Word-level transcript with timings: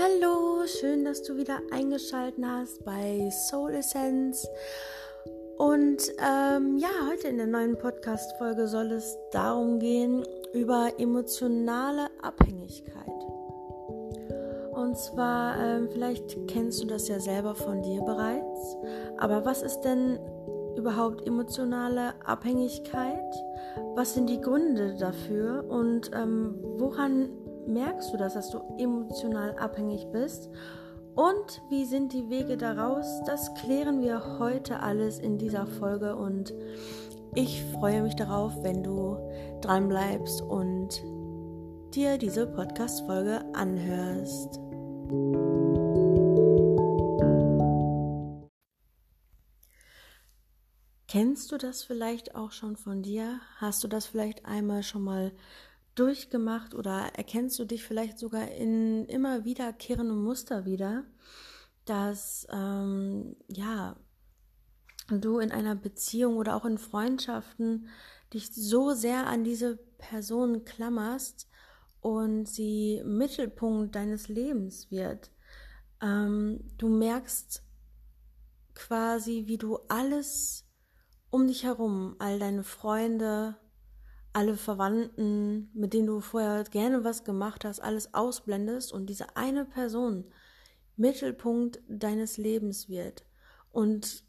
Hallo, 0.00 0.64
schön, 0.66 1.04
dass 1.04 1.24
du 1.24 1.36
wieder 1.36 1.58
eingeschaltet 1.72 2.44
hast 2.44 2.84
bei 2.84 3.28
Soul 3.32 3.74
Essence. 3.74 4.46
Und 5.56 6.12
ähm, 6.18 6.78
ja, 6.78 6.88
heute 7.10 7.26
in 7.26 7.38
der 7.38 7.48
neuen 7.48 7.76
Podcast-Folge 7.76 8.68
soll 8.68 8.92
es 8.92 9.16
darum 9.32 9.80
gehen, 9.80 10.24
über 10.52 10.92
emotionale 10.98 12.10
Abhängigkeit. 12.22 13.08
Und 14.70 14.96
zwar, 14.96 15.58
ähm, 15.58 15.88
vielleicht 15.90 16.46
kennst 16.46 16.80
du 16.80 16.86
das 16.86 17.08
ja 17.08 17.18
selber 17.18 17.56
von 17.56 17.82
dir 17.82 18.00
bereits, 18.02 18.76
aber 19.16 19.44
was 19.44 19.62
ist 19.62 19.80
denn 19.80 20.20
überhaupt 20.76 21.26
emotionale 21.26 22.14
Abhängigkeit? 22.24 23.34
Was 23.96 24.14
sind 24.14 24.30
die 24.30 24.40
Gründe 24.40 24.94
dafür 24.96 25.64
und 25.68 26.12
ähm, 26.14 26.54
woran 26.76 27.30
merkst 27.68 28.12
du 28.12 28.16
das, 28.16 28.34
dass 28.34 28.50
du 28.50 28.58
emotional 28.78 29.54
abhängig 29.58 30.08
bist? 30.10 30.50
Und 31.14 31.62
wie 31.68 31.84
sind 31.84 32.12
die 32.12 32.30
Wege 32.30 32.56
daraus? 32.56 33.22
Das 33.26 33.54
klären 33.54 34.00
wir 34.00 34.38
heute 34.38 34.80
alles 34.80 35.18
in 35.18 35.36
dieser 35.36 35.66
Folge 35.66 36.16
und 36.16 36.54
ich 37.34 37.62
freue 37.74 38.02
mich 38.02 38.16
darauf, 38.16 38.52
wenn 38.62 38.82
du 38.82 39.18
dran 39.60 39.88
bleibst 39.88 40.40
und 40.42 41.02
dir 41.94 42.18
diese 42.18 42.46
Podcast-Folge 42.46 43.44
anhörst. 43.52 44.60
Kennst 51.08 51.50
du 51.52 51.56
das 51.56 51.82
vielleicht 51.82 52.34
auch 52.34 52.52
schon 52.52 52.76
von 52.76 53.02
dir? 53.02 53.40
Hast 53.56 53.82
du 53.82 53.88
das 53.88 54.06
vielleicht 54.06 54.44
einmal 54.46 54.82
schon 54.82 55.02
mal 55.02 55.32
durchgemacht 55.98 56.74
oder 56.74 57.10
erkennst 57.14 57.58
du 57.58 57.64
dich 57.64 57.84
vielleicht 57.84 58.18
sogar 58.18 58.50
in 58.52 59.06
immer 59.06 59.44
wiederkehrendem 59.44 60.22
Muster 60.22 60.64
wieder, 60.64 61.04
dass 61.84 62.46
ähm, 62.50 63.36
ja 63.48 63.96
du 65.10 65.38
in 65.38 65.50
einer 65.50 65.74
Beziehung 65.74 66.36
oder 66.36 66.54
auch 66.54 66.64
in 66.64 66.78
Freundschaften 66.78 67.88
dich 68.32 68.52
so 68.52 68.92
sehr 68.92 69.26
an 69.26 69.42
diese 69.42 69.76
Person 69.98 70.64
klammerst 70.64 71.48
und 72.00 72.46
sie 72.46 73.02
Mittelpunkt 73.04 73.94
deines 73.94 74.28
Lebens 74.28 74.90
wird. 74.90 75.30
Ähm, 76.02 76.60
du 76.76 76.88
merkst 76.88 77.62
quasi, 78.74 79.44
wie 79.46 79.58
du 79.58 79.78
alles 79.88 80.64
um 81.30 81.46
dich 81.46 81.64
herum, 81.64 82.16
all 82.18 82.38
deine 82.38 82.64
Freunde, 82.64 83.56
alle 84.38 84.56
Verwandten, 84.56 85.68
mit 85.74 85.92
denen 85.92 86.06
du 86.06 86.20
vorher 86.20 86.62
gerne 86.62 87.02
was 87.02 87.24
gemacht 87.24 87.64
hast, 87.64 87.80
alles 87.80 88.14
ausblendest 88.14 88.92
und 88.92 89.06
diese 89.06 89.36
eine 89.36 89.64
Person 89.64 90.26
Mittelpunkt 90.96 91.80
deines 91.88 92.36
Lebens 92.36 92.88
wird 92.88 93.24
und 93.72 94.22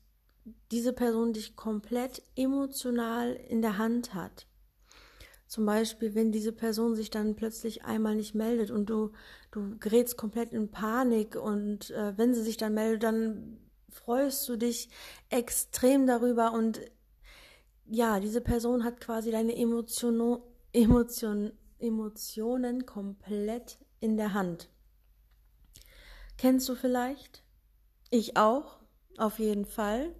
diese 0.72 0.94
Person 0.94 1.34
dich 1.34 1.56
komplett 1.56 2.24
emotional 2.36 3.34
in 3.36 3.62
der 3.62 3.78
Hand 3.78 4.16
hat. 4.16 4.48
Zum 5.46 5.68
Beispiel, 5.68 6.16
wenn 6.16 6.32
diese 6.32 6.54
Person 6.54 6.96
sich 6.96 7.12
dann 7.12 7.36
plötzlich 7.36 7.86
einmal 7.86 8.16
nicht 8.16 8.34
meldet 8.34 8.72
und 8.72 8.90
du, 8.90 9.12
du 9.52 9.78
gerätst 9.78 10.18
komplett 10.18 10.54
in 10.54 10.72
Panik 10.72 11.36
und 11.36 11.92
äh, 11.92 12.18
wenn 12.18 12.34
sie 12.34 12.42
sich 12.42 12.58
dann 12.58 12.74
meldet, 12.74 13.04
dann 13.04 13.60
freust 13.90 14.50
du 14.50 14.58
dich 14.58 14.90
extrem 15.30 16.08
darüber 16.08 16.52
und 16.52 16.82
ja, 17.90 18.20
diese 18.20 18.42
Person 18.42 18.84
hat 18.84 19.02
quasi 19.02 19.32
deine 19.32 19.56
Emotion, 19.56 20.42
Emotion, 20.74 21.52
Emotionen 21.80 22.86
komplett 22.86 23.80
in 24.00 24.16
der 24.16 24.34
Hand. 24.34 24.70
Kennst 26.38 26.70
du 26.70 26.76
vielleicht? 26.76 27.44
Ich 28.12 28.38
auch, 28.38 28.80
auf 29.18 29.40
jeden 29.40 29.66
Fall. 29.66 30.16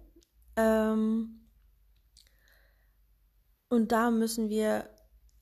Ähm, 0.56 1.46
und 3.68 3.92
da 3.92 4.10
müssen 4.10 4.48
wir 4.48 4.90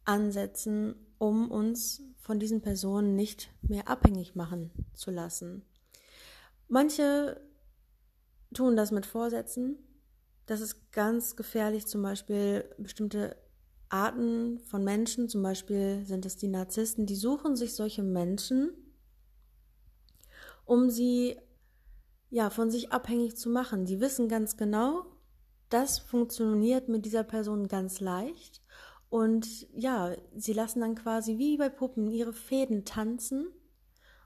ansetzen, 0.04 0.94
um 1.18 1.50
uns 1.50 2.02
von 2.18 2.38
diesen 2.38 2.60
Personen 2.60 3.16
nicht 3.16 3.50
mehr 3.62 3.88
abhängig 3.88 4.34
machen 4.34 4.70
zu 4.92 5.10
lassen. 5.10 5.64
Manche 6.68 7.40
tun 8.52 8.76
das 8.76 8.92
mit 8.92 9.06
Vorsätzen, 9.06 9.78
das 10.48 10.62
ist 10.62 10.92
ganz 10.92 11.36
gefährlich, 11.36 11.86
zum 11.86 12.02
Beispiel 12.02 12.64
bestimmte 12.78 13.36
Arten 13.90 14.58
von 14.60 14.82
Menschen, 14.82 15.28
zum 15.28 15.42
Beispiel 15.42 16.04
sind 16.06 16.24
es 16.24 16.36
die 16.36 16.48
Narzissten, 16.48 17.04
die 17.04 17.16
suchen 17.16 17.54
sich 17.54 17.74
solche 17.74 18.02
Menschen, 18.02 18.70
um 20.64 20.88
sie 20.88 21.38
ja 22.30 22.48
von 22.48 22.70
sich 22.70 22.92
abhängig 22.92 23.36
zu 23.36 23.50
machen. 23.50 23.84
Die 23.84 24.00
wissen 24.00 24.28
ganz 24.28 24.56
genau, 24.56 25.04
das 25.68 25.98
funktioniert 25.98 26.88
mit 26.88 27.04
dieser 27.04 27.24
Person 27.24 27.68
ganz 27.68 28.00
leicht. 28.00 28.62
Und 29.10 29.68
ja, 29.74 30.16
sie 30.34 30.54
lassen 30.54 30.80
dann 30.80 30.94
quasi 30.94 31.36
wie 31.36 31.58
bei 31.58 31.68
Puppen 31.68 32.10
ihre 32.10 32.32
Fäden 32.32 32.86
tanzen 32.86 33.48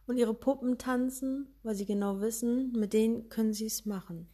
und 0.06 0.16
ihre 0.16 0.34
Puppen 0.34 0.78
tanzen, 0.78 1.48
weil 1.64 1.74
sie 1.74 1.86
genau 1.86 2.20
wissen, 2.20 2.70
mit 2.72 2.92
denen 2.92 3.28
können 3.28 3.52
sie 3.52 3.66
es 3.66 3.86
machen. 3.86 4.28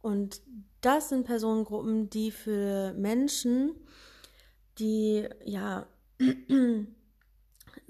Und 0.00 0.40
das 0.80 1.08
sind 1.08 1.24
Personengruppen, 1.24 2.08
die 2.10 2.30
für 2.30 2.92
Menschen, 2.94 3.74
die 4.78 5.28
ja 5.44 5.86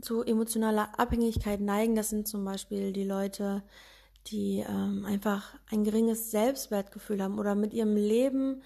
zu 0.01 0.23
emotionaler 0.23 0.99
Abhängigkeit 0.99 1.61
neigen, 1.61 1.95
das 1.95 2.11
sind 2.11 2.29
zum 2.29 2.45
Beispiel 2.45 2.93
die 2.93 3.05
Leute, 3.05 3.63
die 4.27 4.65
ähm, 4.69 5.05
einfach 5.05 5.55
ein 5.71 5.85
geringes 5.85 6.31
Selbstwertgefühl 6.31 7.23
haben 7.23 7.39
oder 7.39 7.55
mit 7.55 7.75
ihrem 7.75 7.97
Leben 7.97 8.63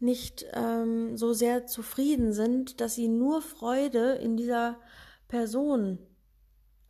nicht 0.00 0.44
ähm, 0.52 1.16
so 1.16 1.32
sehr 1.32 1.66
zufrieden 1.66 2.32
sind, 2.32 2.80
dass 2.80 2.94
sie 2.94 3.08
nur 3.08 3.42
Freude 3.42 4.12
in 4.14 4.36
dieser 4.36 4.78
Person, 5.28 5.98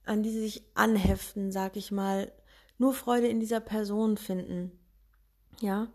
an 0.05 0.23
die 0.23 0.31
sie 0.31 0.41
sich 0.41 0.65
anheften, 0.75 1.53
sag 1.53 1.77
ich 1.77 1.93
mal, 1.93 2.33
nur 2.79 2.93
Freude 2.93 3.29
in 3.29 3.41
dieser 3.41 3.61
Person 3.61 4.17
finden. 4.17 4.73
Ja, 5.61 5.89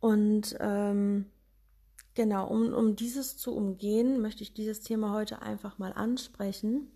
und 0.00 0.56
ähm, 0.60 1.26
genau, 2.14 2.48
um, 2.48 2.72
um 2.72 2.96
dieses 2.96 3.36
zu 3.36 3.54
umgehen, 3.54 4.20
möchte 4.20 4.42
ich 4.42 4.54
dieses 4.54 4.80
Thema 4.80 5.12
heute 5.12 5.42
einfach 5.42 5.78
mal 5.78 5.92
ansprechen. 5.92 6.90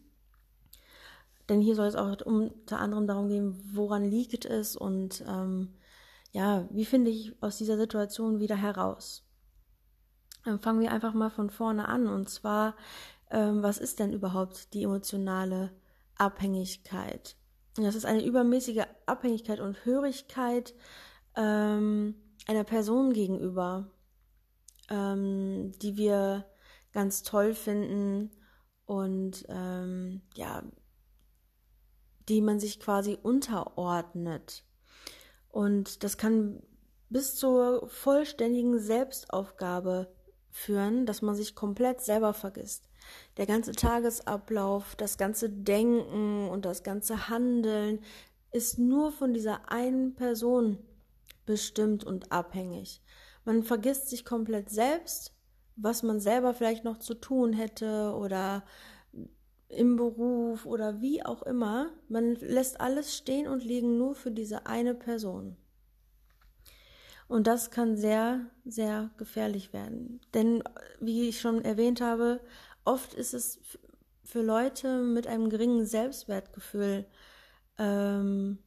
Denn 1.48 1.60
hier 1.60 1.74
soll 1.74 1.86
es 1.86 1.96
auch 1.96 2.20
unter 2.22 2.78
anderem 2.80 3.06
darum 3.06 3.28
gehen, 3.28 3.60
woran 3.74 4.04
liegt 4.04 4.46
es 4.46 4.76
und 4.76 5.22
ähm, 5.28 5.74
ja, 6.32 6.66
wie 6.70 6.86
finde 6.86 7.10
ich 7.10 7.34
aus 7.42 7.58
dieser 7.58 7.76
Situation 7.76 8.40
wieder 8.40 8.56
heraus. 8.56 9.24
Dann 10.44 10.58
fangen 10.58 10.80
wir 10.80 10.92
einfach 10.92 11.14
mal 11.14 11.30
von 11.30 11.50
vorne 11.50 11.88
an. 11.88 12.06
Und 12.06 12.28
zwar, 12.28 12.74
ähm, 13.30 13.62
was 13.62 13.78
ist 13.78 13.98
denn 13.98 14.12
überhaupt 14.12 14.74
die 14.74 14.82
emotionale 14.82 15.70
Abhängigkeit? 16.16 17.36
Das 17.76 17.94
ist 17.94 18.04
eine 18.04 18.24
übermäßige 18.24 18.84
Abhängigkeit 19.06 19.60
und 19.60 19.84
Hörigkeit 19.84 20.74
ähm, 21.36 22.14
einer 22.46 22.64
Person 22.64 23.12
gegenüber, 23.12 23.90
ähm, 24.90 25.72
die 25.82 25.96
wir 25.96 26.46
ganz 26.92 27.22
toll 27.22 27.54
finden 27.54 28.30
und 28.86 29.44
ähm, 29.48 30.22
ja, 30.34 30.62
die 32.28 32.40
man 32.40 32.60
sich 32.60 32.80
quasi 32.80 33.18
unterordnet. 33.22 34.64
Und 35.48 36.02
das 36.02 36.16
kann 36.16 36.62
bis 37.10 37.36
zur 37.36 37.88
vollständigen 37.88 38.78
Selbstaufgabe 38.78 40.12
führen, 40.50 41.06
dass 41.06 41.22
man 41.22 41.34
sich 41.34 41.54
komplett 41.54 42.00
selber 42.00 42.32
vergisst. 42.32 42.88
Der 43.36 43.46
ganze 43.46 43.72
Tagesablauf, 43.72 44.96
das 44.96 45.18
ganze 45.18 45.50
Denken 45.50 46.48
und 46.48 46.64
das 46.64 46.82
ganze 46.82 47.28
Handeln 47.28 48.00
ist 48.52 48.78
nur 48.78 49.12
von 49.12 49.34
dieser 49.34 49.70
einen 49.70 50.14
Person 50.14 50.78
bestimmt 51.46 52.04
und 52.04 52.32
abhängig. 52.32 53.02
Man 53.44 53.62
vergisst 53.62 54.08
sich 54.08 54.24
komplett 54.24 54.70
selbst, 54.70 55.34
was 55.76 56.02
man 56.02 56.20
selber 56.20 56.54
vielleicht 56.54 56.84
noch 56.84 56.98
zu 56.98 57.14
tun 57.14 57.52
hätte 57.52 58.14
oder 58.16 58.64
im 59.68 59.96
Beruf 59.96 60.66
oder 60.66 61.00
wie 61.00 61.24
auch 61.24 61.42
immer. 61.42 61.90
Man 62.08 62.36
lässt 62.36 62.80
alles 62.80 63.16
stehen 63.16 63.48
und 63.48 63.64
liegen 63.64 63.98
nur 63.98 64.14
für 64.14 64.30
diese 64.30 64.66
eine 64.66 64.94
Person. 64.94 65.56
Und 67.26 67.46
das 67.46 67.70
kann 67.70 67.96
sehr, 67.96 68.46
sehr 68.64 69.10
gefährlich 69.16 69.72
werden. 69.72 70.20
Denn, 70.34 70.62
wie 71.00 71.28
ich 71.28 71.40
schon 71.40 71.64
erwähnt 71.64 72.00
habe, 72.00 72.40
oft 72.84 73.14
ist 73.14 73.34
es 73.34 73.60
für 74.22 74.42
Leute 74.42 74.98
mit 74.98 75.26
einem 75.26 75.48
geringen 75.48 75.86
Selbstwertgefühl 75.86 77.06
ähm, 77.78 78.58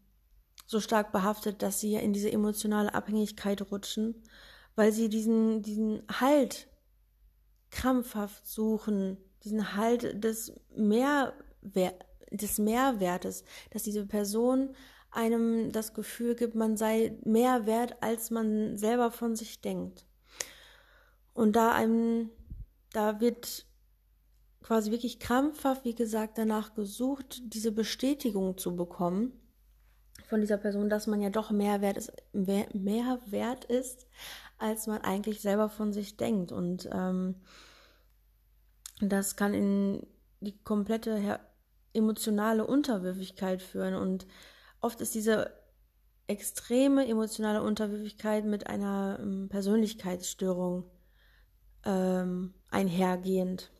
so 0.67 0.81
stark 0.81 1.11
behaftet, 1.13 1.63
dass 1.63 1.79
sie 1.79 1.95
in 1.95 2.13
diese 2.13 2.31
emotionale 2.31 2.93
Abhängigkeit 2.93 3.71
rutschen, 3.71 4.21
weil 4.75 4.91
sie 4.91 5.09
diesen, 5.09 5.63
diesen 5.63 6.03
Halt 6.11 6.67
krampfhaft 7.71 8.45
suchen, 8.45 9.17
diesen 9.43 9.75
Halt 9.75 10.23
des 10.23 10.53
Mehrwert, 10.75 12.05
des 12.31 12.59
Mehrwertes, 12.59 13.45
dass 13.71 13.83
diese 13.83 14.05
Person 14.05 14.75
einem 15.09 15.71
das 15.71 15.93
Gefühl 15.93 16.35
gibt, 16.35 16.53
man 16.53 16.75
sei 16.75 17.17
mehr 17.23 17.65
wert, 17.65 18.03
als 18.03 18.29
man 18.29 18.77
selber 18.77 19.09
von 19.09 19.37
sich 19.37 19.61
denkt. 19.61 20.05
Und 21.33 21.55
da 21.55 21.71
einem, 21.71 22.29
da 22.91 23.21
wird 23.21 23.65
quasi 24.63 24.91
wirklich 24.91 25.19
krampfhaft, 25.19 25.85
wie 25.85 25.95
gesagt, 25.95 26.37
danach 26.37 26.73
gesucht, 26.73 27.41
diese 27.53 27.71
Bestätigung 27.71 28.57
zu 28.57 28.75
bekommen 28.75 29.31
von 30.27 30.41
dieser 30.41 30.57
Person, 30.57 30.89
dass 30.89 31.07
man 31.07 31.21
ja 31.21 31.29
doch 31.29 31.51
mehr 31.51 31.81
wert 31.81 31.97
ist, 31.97 32.11
mehr, 32.33 32.67
mehr 32.73 33.19
wert 33.27 33.65
ist, 33.65 34.07
als 34.57 34.87
man 34.87 35.01
eigentlich 35.01 35.41
selber 35.41 35.69
von 35.69 35.93
sich 35.93 36.17
denkt. 36.17 36.51
Und 36.51 36.89
ähm, 36.91 37.35
das 38.99 39.35
kann 39.35 39.53
in 39.53 40.05
die 40.41 40.57
komplette 40.63 41.39
emotionale 41.93 42.65
Unterwürfigkeit 42.65 43.61
führen. 43.61 43.95
Und 43.95 44.27
oft 44.81 45.01
ist 45.01 45.15
diese 45.15 45.51
extreme 46.27 47.07
emotionale 47.07 47.63
Unterwürfigkeit 47.63 48.45
mit 48.45 48.67
einer 48.67 49.19
ähm, 49.21 49.47
Persönlichkeitsstörung 49.49 50.83
ähm, 51.85 52.53
einhergehend. 52.69 53.71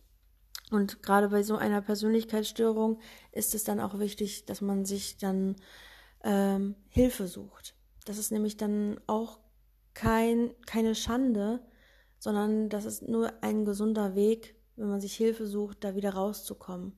Und 0.71 1.01
gerade 1.03 1.29
bei 1.29 1.43
so 1.43 1.55
einer 1.55 1.81
Persönlichkeitsstörung 1.81 2.99
ist 3.31 3.53
es 3.55 3.63
dann 3.63 3.79
auch 3.79 3.99
wichtig, 3.99 4.45
dass 4.45 4.61
man 4.61 4.85
sich 4.85 5.17
dann 5.17 5.55
ähm, 6.23 6.75
Hilfe 6.89 7.27
sucht. 7.27 7.75
Das 8.05 8.17
ist 8.17 8.31
nämlich 8.31 8.57
dann 8.57 8.99
auch 9.07 9.39
kein, 9.93 10.51
keine 10.65 10.95
Schande, 10.95 11.59
sondern 12.19 12.69
das 12.69 12.85
ist 12.85 13.07
nur 13.07 13.31
ein 13.41 13.65
gesunder 13.65 14.15
Weg, 14.15 14.55
wenn 14.75 14.89
man 14.89 15.01
sich 15.01 15.15
Hilfe 15.15 15.47
sucht, 15.47 15.83
da 15.83 15.95
wieder 15.95 16.13
rauszukommen. 16.13 16.93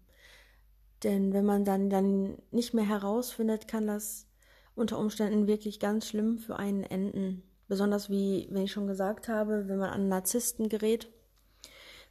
Denn 1.03 1.33
wenn 1.33 1.45
man 1.45 1.63
dann, 1.63 1.89
dann 1.89 2.37
nicht 2.51 2.73
mehr 2.73 2.87
herausfindet, 2.87 3.67
kann 3.67 3.87
das 3.87 4.27
unter 4.75 4.97
Umständen 4.97 5.47
wirklich 5.47 5.79
ganz 5.79 6.07
schlimm 6.07 6.39
für 6.39 6.57
einen 6.57 6.83
enden. 6.83 7.43
Besonders 7.67 8.09
wie, 8.09 8.47
wenn 8.51 8.63
ich 8.63 8.71
schon 8.71 8.87
gesagt 8.87 9.27
habe, 9.27 9.67
wenn 9.67 9.77
man 9.77 9.91
an 9.91 10.07
Narzissten 10.07 10.69
gerät, 10.69 11.09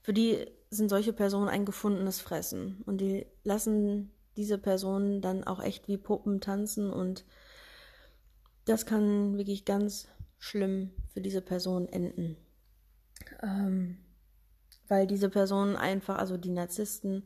für 0.03 0.13
die 0.13 0.47
sind 0.71 0.89
solche 0.89 1.13
Personen 1.13 1.49
ein 1.49 1.65
gefundenes 1.65 2.21
Fressen 2.21 2.83
und 2.87 3.01
die 3.01 3.27
lassen 3.43 4.11
diese 4.39 4.57
Personen 4.57 5.21
dann 5.21 5.45
auch 5.45 5.61
echt 5.61 5.89
wie 5.89 5.99
Puppen 5.99 6.41
tanzen 6.41 6.91
und 6.91 7.25
das 8.65 8.87
kann 8.87 9.37
wirklich 9.37 9.65
ganz 9.65 10.07
schlimm 10.39 10.93
für 11.13 11.21
diese 11.21 11.43
Person 11.43 11.89
enden. 11.89 12.37
Ähm, 13.43 13.99
weil 14.87 15.09
diese 15.09 15.29
Personen 15.29 15.75
einfach, 15.75 16.19
also 16.19 16.37
die 16.37 16.51
Narzissten, 16.51 17.25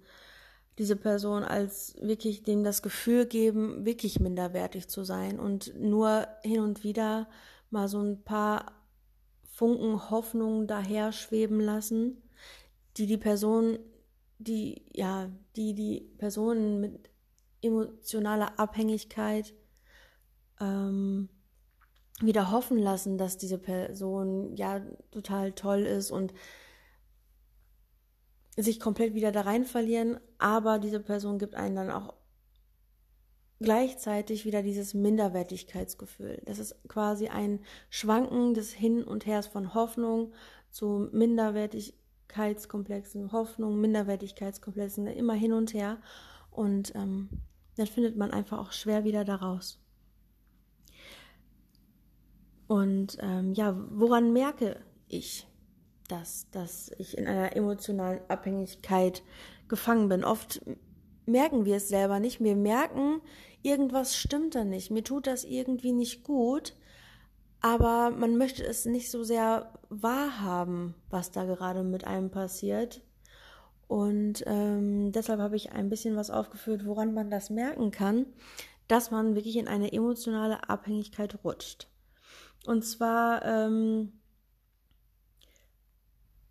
diese 0.79 0.97
Person 0.97 1.45
als 1.45 1.97
wirklich 2.01 2.45
dem 2.45 2.65
das 2.65 2.81
Gefühl 2.81 3.27
geben, 3.27 3.85
wirklich 3.85 4.19
minderwertig 4.19 4.89
zu 4.89 5.05
sein 5.05 5.39
und 5.39 5.79
nur 5.79 6.27
hin 6.43 6.61
und 6.61 6.83
wieder 6.83 7.29
mal 7.71 7.89
so 7.89 8.01
ein 8.01 8.23
paar 8.23 8.73
Funken 9.45 10.11
Hoffnung 10.11 10.67
daher 10.67 11.13
schweben 11.13 11.61
lassen, 11.61 12.23
die 12.97 13.07
die 13.07 13.19
Person 13.19 13.79
die, 14.43 14.85
ja, 14.93 15.31
die 15.57 15.75
die 15.75 16.01
Personen 16.19 16.81
mit 16.81 17.11
emotionaler 17.63 18.59
Abhängigkeit 18.59 19.55
ähm, 20.61 21.29
wieder 22.21 22.51
hoffen 22.51 22.79
lassen, 22.79 23.19
dass 23.19 23.39
diese 23.39 23.59
Person 23.59 24.55
ja 24.57 24.81
total 25.11 25.53
toll 25.53 25.81
ist 25.81 26.11
und 26.11 26.33
sich 28.57 28.81
komplett 28.81 29.15
wieder 29.15 29.33
da 29.33 29.43
rein 29.43 29.65
verlieren, 29.65 30.21
aber 30.39 30.79
diese 30.79 31.01
Person 31.01 31.39
gibt 31.39 31.55
einen 31.55 31.77
dann 31.77 31.91
auch 31.91 32.15
gleichzeitig 33.61 34.45
wieder 34.45 34.63
dieses 34.63 34.93
Minderwertigkeitsgefühl. 34.93 36.43
Das 36.45 36.59
ist 36.59 36.77
quasi 36.89 37.29
ein 37.29 37.61
Schwanken 37.89 38.55
des 38.55 38.73
Hin 38.73 39.05
und 39.05 39.25
Hers 39.25 39.47
von 39.47 39.73
Hoffnung 39.73 40.33
zu 40.71 41.09
Minderwertig 41.13 41.95
Minderwertigkeitskomplexen, 42.33 43.33
Hoffnung, 43.33 43.81
Minderwertigkeitskomplexen, 43.81 45.07
immer 45.07 45.35
hin 45.35 45.53
und 45.53 45.75
her. 45.75 45.99
Und 46.51 46.95
ähm, 46.95 47.29
dann 47.77 47.87
findet 47.87 48.17
man 48.17 48.31
einfach 48.31 48.59
auch 48.59 48.73
schwer 48.73 49.05
wieder 49.05 49.25
daraus. 49.25 49.79
Und 52.67 53.19
ähm, 53.21 53.53
ja, 53.53 53.77
woran 53.91 54.33
merke 54.33 54.81
ich 55.09 55.47
das, 56.09 56.49
dass 56.51 56.91
ich 56.99 57.19
in 57.19 57.27
einer 57.27 57.55
emotionalen 57.55 58.21
Abhängigkeit 58.29 59.23
gefangen 59.69 60.09
bin? 60.09 60.25
Oft 60.25 60.63
merken 61.27 61.65
wir 61.65 61.77
es 61.77 61.89
selber 61.89 62.19
nicht. 62.19 62.43
Wir 62.43 62.57
merken, 62.57 63.21
irgendwas 63.63 64.17
stimmt 64.17 64.55
da 64.55 64.65
nicht. 64.65 64.91
Mir 64.91 65.05
tut 65.05 65.27
das 65.27 65.45
irgendwie 65.45 65.93
nicht 65.93 66.25
gut 66.25 66.75
aber 67.63 68.11
man 68.11 68.37
möchte 68.37 68.65
es 68.65 68.85
nicht 68.85 69.11
so 69.11 69.23
sehr 69.23 69.73
wahrhaben, 69.89 70.95
was 71.11 71.31
da 71.31 71.45
gerade 71.45 71.85
mit 71.85 72.05
einem 72.05 72.31
passiert. 72.31 73.03
Und 73.87 74.43
ähm, 74.47 75.13
deshalb 75.13 75.41
habe 75.41 75.55
ich 75.55 75.73
ein 75.73 75.89
bisschen 75.89 76.17
was 76.17 76.31
aufgeführt, 76.31 76.85
woran 76.85 77.15
man 77.15 77.31
das 77.31 77.51
merken 77.51 77.93
kann, 77.93 78.27
dass 78.89 79.11
man 79.11 79.37
wirklich 79.37 79.57
in 79.57 79.69
eine 79.69 79.93
emotionale 79.93 80.69
Abhängigkeit 80.69 81.45
rutscht. 81.45 81.89
Und 82.67 82.83
zwar, 82.83 83.45
ähm, 83.45 84.13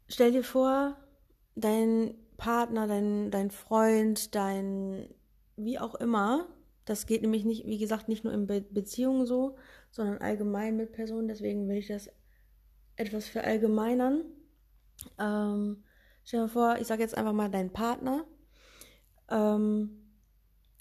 stell 0.07 0.31
dir 0.31 0.43
vor, 0.43 0.95
dein 1.55 2.15
Partner, 2.37 2.87
dein, 2.87 3.31
dein 3.31 3.51
Freund, 3.51 4.33
dein 4.33 5.09
wie 5.57 5.77
auch 5.77 5.95
immer, 5.95 6.47
das 6.91 7.05
geht 7.05 7.21
nämlich 7.21 7.45
nicht, 7.45 7.65
wie 7.65 7.77
gesagt, 7.77 8.09
nicht 8.09 8.25
nur 8.25 8.33
in 8.33 8.47
Be 8.47 8.59
Beziehungen 8.59 9.25
so, 9.25 9.55
sondern 9.91 10.17
allgemein 10.17 10.75
mit 10.75 10.91
Personen. 10.91 11.29
Deswegen 11.29 11.69
will 11.69 11.77
ich 11.77 11.87
das 11.87 12.09
etwas 12.97 13.29
verallgemeinern. 13.29 14.25
Ähm, 15.17 15.85
stell 16.25 16.41
dir 16.41 16.49
vor, 16.49 16.75
ich 16.79 16.87
sage 16.87 17.01
jetzt 17.01 17.17
einfach 17.17 17.31
mal, 17.31 17.49
dein 17.49 17.71
Partner 17.71 18.25
ähm, 19.29 20.17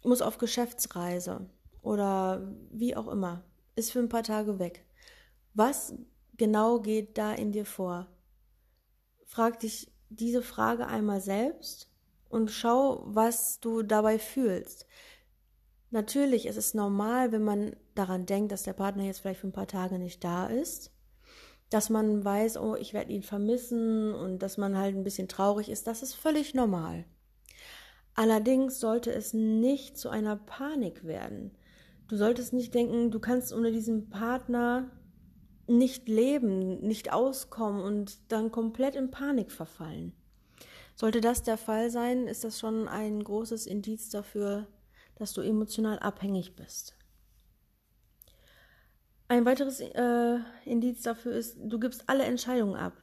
muss 0.02 0.20
auf 0.20 0.38
Geschäftsreise 0.38 1.48
oder 1.80 2.56
wie 2.72 2.96
auch 2.96 3.06
immer, 3.06 3.44
ist 3.76 3.92
für 3.92 4.00
ein 4.00 4.08
paar 4.08 4.24
Tage 4.24 4.58
weg. 4.58 4.84
Was 5.54 5.94
genau 6.36 6.80
geht 6.80 7.18
da 7.18 7.32
in 7.34 7.52
dir 7.52 7.66
vor? 7.66 8.08
Frag 9.26 9.60
dich 9.60 9.92
diese 10.08 10.42
Frage 10.42 10.88
einmal 10.88 11.20
selbst 11.20 11.88
und 12.28 12.50
schau, 12.50 13.04
was 13.06 13.60
du 13.60 13.84
dabei 13.84 14.18
fühlst. 14.18 14.88
Natürlich 15.90 16.46
ist 16.46 16.56
es 16.56 16.72
normal, 16.72 17.32
wenn 17.32 17.42
man 17.42 17.74
daran 17.94 18.24
denkt, 18.24 18.52
dass 18.52 18.62
der 18.62 18.72
Partner 18.72 19.04
jetzt 19.04 19.20
vielleicht 19.20 19.40
für 19.40 19.48
ein 19.48 19.52
paar 19.52 19.66
Tage 19.66 19.98
nicht 19.98 20.22
da 20.22 20.46
ist, 20.46 20.92
dass 21.68 21.90
man 21.90 22.24
weiß, 22.24 22.58
oh, 22.58 22.76
ich 22.76 22.94
werde 22.94 23.12
ihn 23.12 23.22
vermissen 23.22 24.14
und 24.14 24.40
dass 24.40 24.56
man 24.56 24.76
halt 24.76 24.94
ein 24.94 25.04
bisschen 25.04 25.28
traurig 25.28 25.68
ist, 25.68 25.86
das 25.86 26.02
ist 26.02 26.14
völlig 26.14 26.54
normal. 26.54 27.04
Allerdings 28.14 28.78
sollte 28.78 29.12
es 29.12 29.34
nicht 29.34 29.96
zu 29.96 30.10
einer 30.10 30.36
Panik 30.36 31.04
werden. 31.04 31.56
Du 32.08 32.16
solltest 32.16 32.52
nicht 32.52 32.74
denken, 32.74 33.10
du 33.10 33.20
kannst 33.20 33.52
ohne 33.52 33.72
diesen 33.72 34.10
Partner 34.10 34.90
nicht 35.66 36.08
leben, 36.08 36.80
nicht 36.80 37.12
auskommen 37.12 37.82
und 37.82 38.32
dann 38.32 38.50
komplett 38.50 38.96
in 38.96 39.10
Panik 39.10 39.52
verfallen. 39.52 40.12
Sollte 40.96 41.20
das 41.20 41.42
der 41.42 41.56
Fall 41.56 41.90
sein, 41.90 42.26
ist 42.26 42.44
das 42.44 42.58
schon 42.58 42.88
ein 42.88 43.22
großes 43.22 43.66
Indiz 43.66 44.10
dafür, 44.10 44.66
dass 45.20 45.34
du 45.34 45.42
emotional 45.42 45.98
abhängig 45.98 46.56
bist. 46.56 46.96
Ein 49.28 49.44
weiteres 49.44 49.80
äh, 49.80 50.38
Indiz 50.64 51.02
dafür 51.02 51.32
ist, 51.32 51.56
du 51.62 51.78
gibst 51.78 52.08
alle 52.08 52.24
Entscheidungen 52.24 52.74
ab. 52.74 52.94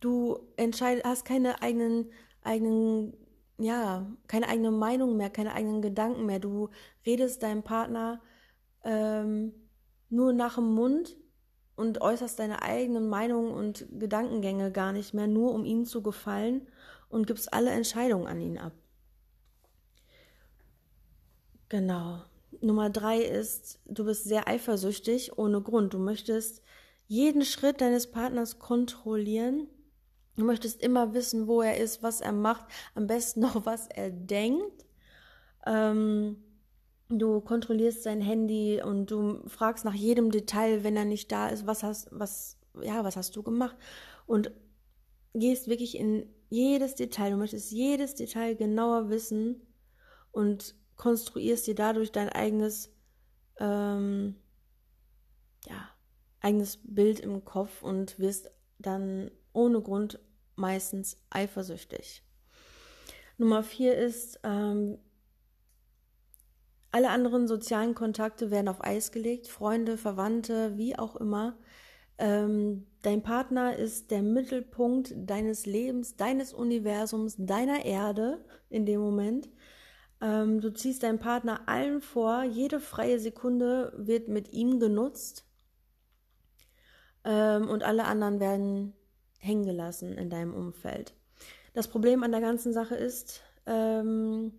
Du 0.00 0.40
hast 0.58 1.24
keine 1.24 1.62
eigenen, 1.62 2.10
eigenen, 2.42 3.14
ja, 3.56 4.06
keine 4.26 4.48
eigene 4.48 4.72
Meinung 4.72 5.16
mehr, 5.16 5.30
keine 5.30 5.54
eigenen 5.54 5.80
Gedanken 5.80 6.26
mehr. 6.26 6.40
Du 6.40 6.70
redest 7.06 7.42
deinem 7.42 7.62
Partner 7.62 8.20
ähm, 8.84 9.52
nur 10.08 10.32
nach 10.32 10.56
dem 10.56 10.74
Mund 10.74 11.16
und 11.76 12.00
äußerst 12.00 12.38
deine 12.38 12.62
eigenen 12.62 13.08
Meinungen 13.08 13.52
und 13.52 13.86
Gedankengänge 13.98 14.72
gar 14.72 14.92
nicht 14.92 15.14
mehr, 15.14 15.28
nur 15.28 15.54
um 15.54 15.64
ihm 15.64 15.86
zu 15.86 16.02
gefallen 16.02 16.66
und 17.08 17.26
gibst 17.26 17.54
alle 17.54 17.70
Entscheidungen 17.70 18.26
an 18.26 18.40
ihn 18.40 18.58
ab. 18.58 18.72
Genau. 21.70 22.20
Nummer 22.60 22.90
drei 22.90 23.22
ist, 23.22 23.78
du 23.86 24.04
bist 24.04 24.24
sehr 24.24 24.48
eifersüchtig 24.48 25.38
ohne 25.38 25.62
Grund. 25.62 25.94
Du 25.94 25.98
möchtest 25.98 26.62
jeden 27.06 27.44
Schritt 27.44 27.80
deines 27.80 28.10
Partners 28.10 28.58
kontrollieren. 28.58 29.68
Du 30.36 30.44
möchtest 30.44 30.82
immer 30.82 31.14
wissen, 31.14 31.46
wo 31.46 31.62
er 31.62 31.78
ist, 31.78 32.02
was 32.02 32.20
er 32.20 32.32
macht, 32.32 32.66
am 32.94 33.06
besten 33.06 33.40
noch, 33.40 33.64
was 33.64 33.86
er 33.86 34.10
denkt. 34.10 34.84
Ähm, 35.64 36.42
du 37.08 37.40
kontrollierst 37.40 38.02
sein 38.02 38.20
Handy 38.20 38.82
und 38.82 39.10
du 39.10 39.48
fragst 39.48 39.84
nach 39.84 39.94
jedem 39.94 40.32
Detail, 40.32 40.82
wenn 40.82 40.96
er 40.96 41.04
nicht 41.04 41.30
da 41.30 41.48
ist, 41.48 41.66
was 41.68 41.84
hast, 41.84 42.08
was, 42.10 42.58
ja, 42.82 43.04
was 43.04 43.16
hast 43.16 43.36
du 43.36 43.44
gemacht? 43.44 43.76
Und 44.26 44.50
gehst 45.34 45.68
wirklich 45.68 45.96
in 45.96 46.26
jedes 46.48 46.96
Detail. 46.96 47.30
Du 47.30 47.36
möchtest 47.36 47.70
jedes 47.70 48.16
Detail 48.16 48.56
genauer 48.56 49.08
wissen 49.08 49.62
und 50.32 50.74
konstruierst 51.00 51.66
dir 51.66 51.74
dadurch 51.74 52.12
dein 52.12 52.28
eigenes, 52.28 52.92
ähm, 53.58 54.36
ja, 55.66 55.88
eigenes 56.40 56.78
Bild 56.82 57.20
im 57.20 57.42
Kopf 57.42 57.82
und 57.82 58.18
wirst 58.18 58.50
dann 58.78 59.30
ohne 59.54 59.80
Grund 59.80 60.20
meistens 60.56 61.16
eifersüchtig. 61.30 62.22
Nummer 63.38 63.62
vier 63.62 63.96
ist, 63.96 64.40
ähm, 64.42 64.98
alle 66.92 67.08
anderen 67.08 67.48
sozialen 67.48 67.94
Kontakte 67.94 68.50
werden 68.50 68.68
auf 68.68 68.84
Eis 68.84 69.10
gelegt, 69.10 69.48
Freunde, 69.48 69.96
Verwandte, 69.96 70.76
wie 70.76 70.98
auch 70.98 71.16
immer. 71.16 71.56
Ähm, 72.18 72.86
dein 73.00 73.22
Partner 73.22 73.74
ist 73.74 74.10
der 74.10 74.20
Mittelpunkt 74.20 75.14
deines 75.16 75.64
Lebens, 75.64 76.16
deines 76.16 76.52
Universums, 76.52 77.36
deiner 77.38 77.86
Erde 77.86 78.44
in 78.68 78.84
dem 78.84 79.00
Moment. 79.00 79.48
Ähm, 80.20 80.60
du 80.60 80.72
ziehst 80.72 81.02
deinen 81.02 81.18
Partner 81.18 81.62
allen 81.66 82.00
vor, 82.00 82.42
jede 82.44 82.80
freie 82.80 83.18
Sekunde 83.18 83.92
wird 83.96 84.28
mit 84.28 84.52
ihm 84.52 84.78
genutzt 84.78 85.44
ähm, 87.24 87.68
und 87.68 87.82
alle 87.82 88.04
anderen 88.04 88.40
werden 88.40 88.92
hängen 89.38 89.64
gelassen 89.64 90.18
in 90.18 90.28
deinem 90.28 90.54
Umfeld. 90.54 91.14
Das 91.72 91.88
Problem 91.88 92.22
an 92.22 92.32
der 92.32 92.40
ganzen 92.40 92.72
Sache 92.72 92.96
ist, 92.96 93.42
ähm, 93.66 94.52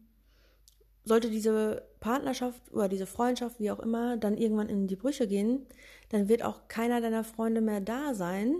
sollte 1.03 1.29
diese 1.29 1.87
Partnerschaft 1.99 2.71
oder 2.71 2.87
diese 2.87 3.05
Freundschaft, 3.05 3.59
wie 3.59 3.71
auch 3.71 3.79
immer, 3.79 4.17
dann 4.17 4.37
irgendwann 4.37 4.69
in 4.69 4.87
die 4.87 4.95
Brüche 4.95 5.27
gehen, 5.27 5.65
dann 6.09 6.29
wird 6.29 6.43
auch 6.43 6.67
keiner 6.67 7.01
deiner 7.01 7.23
Freunde 7.23 7.61
mehr 7.61 7.81
da 7.81 8.13
sein, 8.13 8.55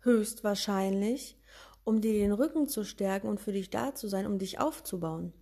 höchstwahrscheinlich, 0.00 1.38
um 1.84 2.00
dir 2.00 2.12
den 2.12 2.32
Rücken 2.32 2.68
zu 2.68 2.84
stärken 2.84 3.28
und 3.28 3.40
für 3.40 3.52
dich 3.52 3.70
da 3.70 3.94
zu 3.94 4.08
sein, 4.08 4.26
um 4.26 4.38
dich 4.38 4.60
aufzubauen. 4.60 5.32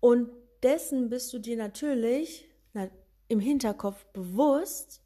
Und 0.00 0.28
dessen 0.62 1.08
bist 1.08 1.32
du 1.32 1.38
dir 1.38 1.56
natürlich 1.56 2.48
na, 2.72 2.88
im 3.28 3.40
Hinterkopf 3.40 4.04
bewusst, 4.06 5.02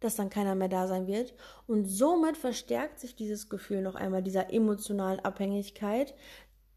dass 0.00 0.16
dann 0.16 0.30
keiner 0.30 0.54
mehr 0.54 0.68
da 0.68 0.86
sein 0.86 1.06
wird. 1.06 1.34
Und 1.66 1.86
somit 1.86 2.36
verstärkt 2.36 3.00
sich 3.00 3.16
dieses 3.16 3.48
Gefühl 3.48 3.80
noch 3.80 3.94
einmal 3.94 4.22
dieser 4.22 4.52
emotionalen 4.52 5.20
Abhängigkeit, 5.20 6.14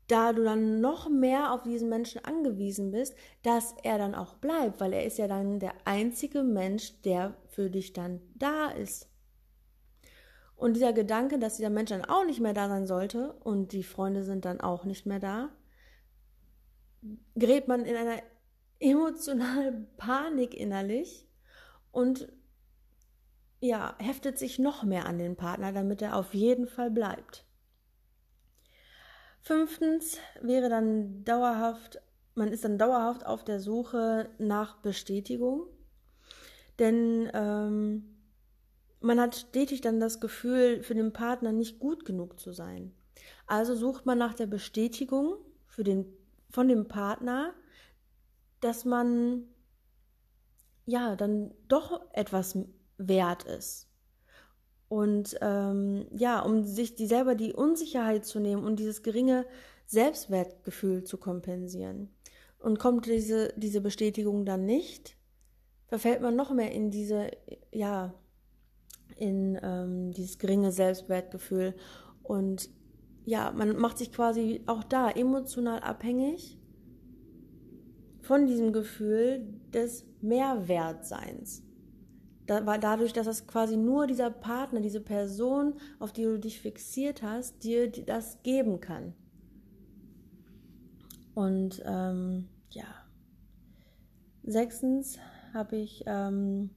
da 0.07 0.31
du 0.31 0.43
dann 0.43 0.79
noch 0.79 1.09
mehr 1.09 1.51
auf 1.51 1.63
diesen 1.63 1.89
Menschen 1.89 2.23
angewiesen 2.23 2.91
bist, 2.91 3.15
dass 3.43 3.75
er 3.83 3.97
dann 3.97 4.15
auch 4.15 4.35
bleibt, 4.35 4.79
weil 4.79 4.93
er 4.93 5.05
ist 5.05 5.17
ja 5.17 5.27
dann 5.27 5.59
der 5.59 5.73
einzige 5.83 6.43
Mensch, 6.43 7.01
der 7.01 7.35
für 7.47 7.69
dich 7.69 7.91
dann 7.91 8.21
da 8.35 8.69
ist. 8.69 9.09
Und 10.55 10.73
dieser 10.73 10.93
Gedanke, 10.93 11.37
dass 11.37 11.57
dieser 11.57 11.69
Mensch 11.69 11.89
dann 11.89 12.05
auch 12.05 12.25
nicht 12.25 12.39
mehr 12.39 12.53
da 12.53 12.69
sein 12.69 12.87
sollte 12.87 13.33
und 13.43 13.73
die 13.73 13.83
Freunde 13.83 14.23
sind 14.23 14.45
dann 14.45 14.61
auch 14.61 14.85
nicht 14.85 15.05
mehr 15.05 15.19
da, 15.19 15.49
gerät 17.35 17.67
man 17.67 17.85
in 17.85 17.95
einer 17.95 18.21
emotionalen 18.79 19.87
Panik 19.97 20.53
innerlich 20.53 21.27
und 21.91 22.31
ja, 23.59 23.95
heftet 23.99 24.37
sich 24.37 24.59
noch 24.59 24.83
mehr 24.83 25.05
an 25.07 25.17
den 25.17 25.35
Partner, 25.35 25.71
damit 25.71 26.01
er 26.01 26.15
auf 26.15 26.33
jeden 26.33 26.67
Fall 26.67 26.91
bleibt. 26.91 27.45
Fünftens 29.41 30.19
wäre 30.41 30.69
dann 30.69 31.23
dauerhaft, 31.23 32.01
man 32.35 32.49
ist 32.49 32.65
dann 32.65 32.77
dauerhaft 32.77 33.25
auf 33.25 33.43
der 33.43 33.59
Suche 33.59 34.29
nach 34.37 34.81
Bestätigung, 34.81 35.67
denn 36.79 37.31
ähm, 37.33 38.17
man 38.99 39.19
hat 39.19 39.35
stetig 39.35 39.81
dann 39.81 39.99
das 39.99 40.19
Gefühl, 40.19 40.83
für 40.83 40.95
den 40.95 41.13
Partner 41.13 41.51
nicht 41.51 41.79
gut 41.79 42.05
genug 42.05 42.39
zu 42.39 42.51
sein. 42.51 42.93
Also 43.45 43.75
sucht 43.75 44.05
man 44.05 44.17
nach 44.17 44.33
der 44.33 44.47
Bestätigung 44.47 45.37
für 45.65 45.83
den, 45.83 46.05
von 46.49 46.67
dem 46.67 46.87
Partner, 46.87 47.53
dass 48.61 48.85
man 48.85 49.43
ja 50.85 51.15
dann 51.15 51.53
doch 51.67 52.01
etwas 52.13 52.57
wert 52.97 53.43
ist. 53.43 53.87
Und 54.89 55.37
ähm, 55.41 56.07
ja, 56.11 56.39
um 56.39 56.63
sich 56.63 56.95
die 56.95 57.07
selber 57.07 57.35
die 57.35 57.53
Unsicherheit 57.53 58.25
zu 58.25 58.39
nehmen 58.39 58.63
und 58.63 58.79
dieses 58.79 59.03
geringe 59.03 59.45
Selbstwertgefühl 59.85 61.03
zu 61.03 61.17
kompensieren. 61.17 62.09
Und 62.59 62.79
kommt 62.79 63.05
diese, 63.05 63.53
diese 63.57 63.81
Bestätigung 63.81 64.45
dann 64.45 64.65
nicht, 64.65 65.17
verfällt 65.87 66.21
man 66.21 66.35
noch 66.35 66.51
mehr 66.51 66.71
in 66.71 66.89
diese, 66.89 67.29
ja, 67.71 68.13
in 69.15 69.59
ähm, 69.61 70.11
dieses 70.11 70.39
geringe 70.39 70.71
Selbstwertgefühl. 70.71 71.75
Und 72.23 72.69
ja, 73.27 73.51
man 73.51 73.77
macht 73.77 73.97
sich 73.97 74.11
quasi 74.11 74.61
auch 74.67 74.83
da 74.83 75.11
emotional 75.11 75.81
abhängig 75.81 76.57
von 78.21 78.47
diesem 78.47 78.71
Gefühl 78.71 79.53
des 79.73 80.05
Mehrwertseins 80.21 81.67
dadurch, 82.47 83.11
dass 83.13 83.27
es 83.27 83.45
quasi 83.45 83.75
nur 83.75 84.07
dieser 84.07 84.29
Partner, 84.29 84.79
diese 84.79 85.01
Person, 85.01 85.73
auf 85.99 86.13
die 86.13 86.23
du 86.23 86.39
dich 86.39 86.61
fixiert 86.61 87.21
hast, 87.21 87.63
dir 87.63 87.91
das 87.91 88.41
geben 88.43 88.79
kann. 88.79 89.13
Und 91.35 91.83
ähm, 91.85 92.47
ja. 92.69 92.85
Sechstens 94.43 95.19
habe 95.53 95.75
ich 95.75 96.05
ähm, 96.07 96.69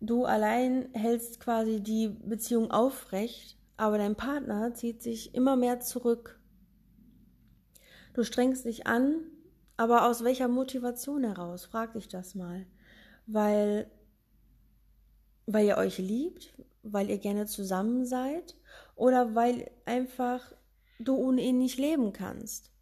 du 0.00 0.24
allein 0.24 0.88
hältst 0.92 1.40
quasi 1.40 1.80
die 1.82 2.08
Beziehung 2.08 2.70
aufrecht, 2.70 3.56
aber 3.76 3.98
dein 3.98 4.16
Partner 4.16 4.74
zieht 4.74 5.02
sich 5.02 5.34
immer 5.34 5.56
mehr 5.56 5.80
zurück. 5.80 6.40
Du 8.14 8.24
strengst 8.24 8.64
dich 8.64 8.86
an, 8.86 9.20
aber 9.76 10.08
aus 10.08 10.24
welcher 10.24 10.48
Motivation 10.48 11.22
heraus? 11.24 11.64
Frag 11.64 11.92
dich 11.92 12.08
das 12.08 12.34
mal. 12.34 12.66
Weil, 13.26 13.90
weil 15.46 15.66
ihr 15.66 15.76
euch 15.76 15.98
liebt, 15.98 16.52
weil 16.82 17.10
ihr 17.10 17.18
gerne 17.18 17.46
zusammen 17.46 18.04
seid 18.04 18.56
oder 18.96 19.34
weil 19.34 19.70
einfach 19.84 20.52
du 20.98 21.14
ohne 21.14 21.42
ihn 21.42 21.58
nicht 21.58 21.78
leben 21.78 22.12
kannst. 22.12 22.72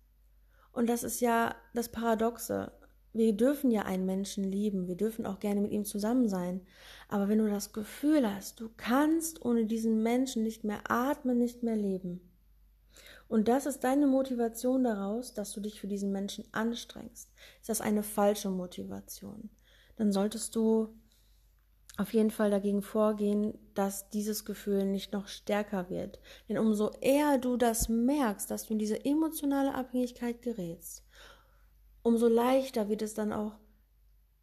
Und 0.73 0.89
das 0.89 1.03
ist 1.03 1.21
ja 1.21 1.55
das 1.75 1.91
Paradoxe. 1.91 2.73
Wir 3.17 3.33
dürfen 3.33 3.71
ja 3.71 3.83
einen 3.83 4.05
Menschen 4.05 4.45
lieben, 4.45 4.89
wir 4.89 4.97
dürfen 4.97 5.27
auch 5.27 5.39
gerne 5.39 5.61
mit 5.61 5.73
ihm 5.73 5.85
zusammen 5.85 6.29
sein. 6.29 6.61
Aber 7.09 7.29
wenn 7.29 7.39
du 7.39 7.49
das 7.49 7.73
Gefühl 7.73 8.31
hast, 8.31 8.61
du 8.61 8.69
kannst 8.77 9.45
ohne 9.45 9.67
diesen 9.67 10.03
Menschen 10.03 10.43
nicht 10.43 10.65
mehr 10.65 10.91
atmen, 10.91 11.39
nicht 11.39 11.63
mehr 11.63 11.77
leben, 11.77 12.21
und 13.29 13.49
das 13.49 13.67
ist 13.67 13.83
deine 13.83 14.07
Motivation 14.07 14.85
daraus, 14.85 15.35
dass 15.35 15.53
du 15.53 15.61
dich 15.61 15.81
für 15.81 15.89
diesen 15.89 16.13
Menschen 16.13 16.45
anstrengst. 16.53 17.33
Ist 17.61 17.69
das 17.69 17.81
eine 17.81 18.03
falsche 18.03 18.51
Motivation? 18.51 19.51
Dann 19.97 20.13
solltest 20.13 20.55
du 20.55 20.95
auf 21.97 22.13
jeden 22.13 22.31
Fall 22.31 22.51
dagegen 22.51 22.83
vorgehen, 22.83 23.55
dass 23.75 24.11
dieses 24.11 24.45
Gefühl 24.45 24.85
nicht 24.85 25.13
noch 25.13 25.29
stärker 25.29 25.89
wird. 25.89 26.21
Denn 26.49 26.59
umso 26.59 26.91
eher 27.01 27.39
du 27.39 27.57
das 27.57 27.89
merkst, 27.89 28.51
dass 28.51 28.67
du 28.67 28.75
in 28.75 28.79
diese 28.79 29.03
emotionale 29.05 29.75
Abhängigkeit 29.75 30.43
gerätst, 30.43 31.03
umso 32.07 32.29
leichter 32.29 32.89
wird 32.89 33.03
es 33.03 33.15
dann 33.15 33.33
auch 33.33 33.59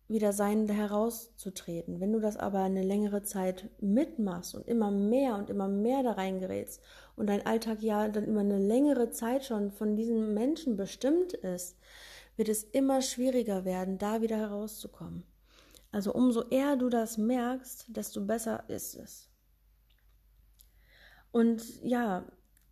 wieder 0.10 0.34
sein, 0.34 0.68
herauszutreten. 0.68 2.02
Wenn 2.02 2.12
du 2.12 2.20
das 2.20 2.36
aber 2.36 2.60
eine 2.60 2.84
längere 2.84 3.24
Zeit 3.24 3.70
mitmachst 3.80 4.54
und 4.54 4.68
immer 4.68 4.92
mehr 4.92 5.36
und 5.36 5.50
immer 5.50 5.70
mehr 5.70 6.04
da 6.04 6.12
reingerätst 6.12 6.82
und 7.16 7.28
dein 7.28 7.46
Alltag 7.46 7.82
ja 7.82 8.10
dann 8.10 8.26
über 8.26 8.42
eine 8.42 8.60
längere 8.60 9.12
Zeit 9.12 9.46
schon 9.46 9.72
von 9.72 9.96
diesen 9.96 10.34
Menschen 10.34 10.76
bestimmt 10.76 11.32
ist, 11.32 11.78
wird 12.36 12.50
es 12.50 12.64
immer 12.66 13.02
schwieriger 13.02 13.64
werden, 13.64 13.98
da 13.98 14.22
wieder 14.22 14.38
herauszukommen. 14.38 15.24
Also 15.90 16.14
umso 16.14 16.44
eher 16.50 16.76
du 16.76 16.90
das 16.90 17.18
merkst, 17.18 17.96
desto 17.96 18.26
besser 18.26 18.66
ist 18.68 18.96
es. 18.96 19.30
Und 21.32 21.82
ja, 21.82 22.26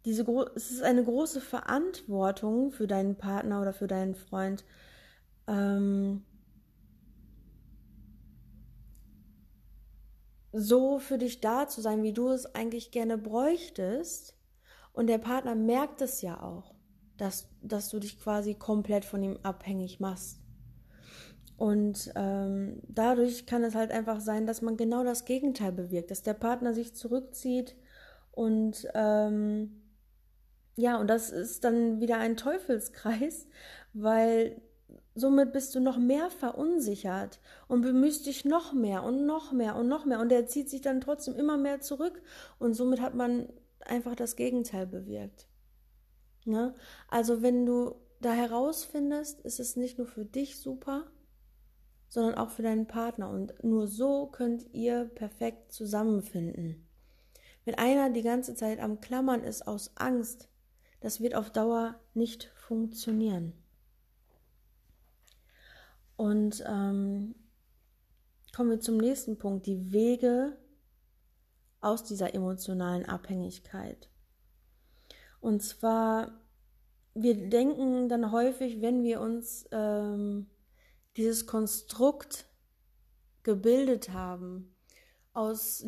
diese 0.06 0.26
es 0.56 0.72
ist 0.72 0.84
eine 0.84 1.04
große 1.04 1.42
Verantwortung 1.42 2.72
für 2.72 2.88
deinen 2.88 3.16
Partner 3.16 3.62
oder 3.62 3.74
für 3.74 3.88
deinen 3.88 4.16
Freund, 4.16 4.66
ähm, 5.48 6.24
so 10.52 11.00
für 11.00 11.18
dich 11.18 11.40
da 11.40 11.68
zu 11.68 11.82
sein, 11.82 12.04
wie 12.04 12.14
du 12.14 12.30
es 12.30 12.46
eigentlich 12.56 12.92
gerne 12.92 13.18
bräuchtest. 13.18 14.36
Und 14.94 15.08
der 15.08 15.20
Partner 15.20 15.56
merkt 15.56 16.02
es 16.02 16.22
ja 16.22 16.42
auch, 16.44 16.74
dass, 17.18 17.48
dass 17.62 17.90
du 17.90 18.00
dich 18.00 18.20
quasi 18.20 18.56
komplett 18.56 19.06
von 19.06 19.24
ihm 19.24 19.38
abhängig 19.44 20.00
machst. 20.00 20.42
Und 21.56 22.12
ähm, 22.16 22.82
dadurch 22.88 23.46
kann 23.46 23.64
es 23.64 23.76
halt 23.76 23.92
einfach 23.92 24.20
sein, 24.20 24.48
dass 24.48 24.64
man 24.64 24.78
genau 24.78 25.04
das 25.04 25.26
Gegenteil 25.26 25.72
bewirkt, 25.72 26.10
dass 26.10 26.24
der 26.24 26.34
Partner 26.34 26.74
sich 26.74 26.96
zurückzieht 26.96 27.76
und 28.32 28.88
ähm, 28.96 29.81
ja, 30.76 31.00
und 31.00 31.08
das 31.08 31.30
ist 31.30 31.64
dann 31.64 32.00
wieder 32.00 32.18
ein 32.18 32.38
Teufelskreis, 32.38 33.48
weil 33.94 34.62
Somit 35.14 35.52
bist 35.52 35.76
du 35.76 35.82
noch 35.82 35.98
mehr 35.98 36.30
verunsichert 36.30 37.42
und 37.68 37.82
bemühst 37.82 38.26
dich 38.26 38.46
noch 38.46 38.72
mehr 38.72 39.04
und 39.04 39.26
noch 39.26 39.52
mehr 39.52 39.76
und 39.76 39.90
noch 39.90 40.06
mehr. 40.06 40.22
Und 40.22 40.32
er 40.32 40.48
zieht 40.48 40.70
sich 40.70 40.80
dann 40.80 41.02
trotzdem 41.02 41.36
immer 41.36 41.58
mehr 41.58 41.82
zurück. 41.82 42.22
Und 42.60 42.76
somit 42.76 43.02
hat 43.02 43.14
man 43.14 43.50
einfach 43.82 44.16
das 44.16 44.38
Gegenteil 44.38 44.88
bewirkt. 44.88 45.48
Ne? 46.46 46.74
Also 47.10 47.42
wenn 47.42 47.66
du 47.66 47.96
da 48.22 48.32
herausfindest, 48.32 49.42
ist 49.42 49.60
es 49.60 49.76
nicht 49.76 49.98
nur 49.98 50.08
für 50.08 50.24
dich 50.24 50.58
super, 50.58 51.12
sondern 52.08 52.36
auch 52.36 52.50
für 52.50 52.64
deinen 52.64 52.88
Partner. 52.88 53.30
Und 53.30 53.62
nur 53.66 53.88
so 53.88 54.28
könnt 54.28 54.74
ihr 54.74 55.06
perfekt 55.14 55.74
zusammenfinden. 55.74 56.88
Wenn 57.66 57.76
einer 57.76 58.10
die 58.12 58.24
ganze 58.24 58.56
Zeit 58.56 58.80
am 58.80 59.02
Klammern 59.02 59.44
ist 59.44 59.68
aus 59.68 59.92
Angst, 59.96 60.48
das 61.02 61.20
wird 61.20 61.36
auf 61.36 61.52
Dauer 61.52 62.00
nicht 62.14 62.46
funktionieren. 62.56 63.54
Und 66.16 66.64
ähm, 66.68 67.36
kommen 68.56 68.70
wir 68.70 68.80
zum 68.80 68.98
nächsten 68.98 69.38
Punkt, 69.38 69.66
die 69.66 69.92
Wege 69.92 70.58
aus 71.82 72.04
dieser 72.04 72.34
emotionalen 72.36 73.06
Abhängigkeit. 73.06 74.10
Und 75.40 75.64
zwar, 75.64 76.40
wir 77.16 77.50
denken 77.50 78.08
dann 78.08 78.32
häufig, 78.32 78.82
wenn 78.82 79.04
wir 79.04 79.20
uns 79.20 79.68
ähm, 79.72 80.48
dieses 81.18 81.48
Konstrukt 81.48 82.46
gebildet 83.42 84.14
haben 84.14 84.76
aus 85.34 85.84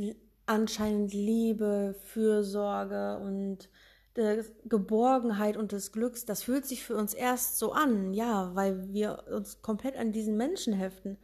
anscheinend 0.47 1.13
Liebe, 1.13 1.95
Fürsorge 2.05 3.19
und 3.19 3.69
der 4.15 4.45
Geborgenheit 4.65 5.57
und 5.57 5.71
des 5.71 5.91
Glücks, 5.91 6.25
das 6.25 6.43
fühlt 6.43 6.65
sich 6.65 6.83
für 6.83 6.95
uns 6.95 7.13
erst 7.13 7.57
so 7.57 7.71
an, 7.71 8.13
ja, 8.13 8.53
weil 8.53 8.93
wir 8.93 9.25
uns 9.31 9.61
komplett 9.61 9.95
an 9.97 10.11
diesen 10.11 10.37
Menschen 10.37 10.73
heften. 10.73 11.17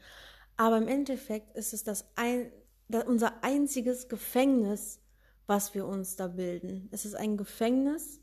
Aber 0.58 0.77
im 0.77 0.88
Endeffekt 0.88 1.55
ist 1.55 1.74
es 1.74 1.84
das 1.84 2.05
ein, 2.15 2.51
das 2.88 3.05
unser 3.05 3.43
einziges 3.43 4.10
Gefängnis, 4.10 5.01
was 5.46 5.74
wir 5.74 5.86
uns 5.86 6.15
da 6.15 6.27
bilden. 6.27 6.89
Es 6.91 7.05
ist 7.05 7.15
ein 7.15 7.38
Gefängnis 7.38 8.19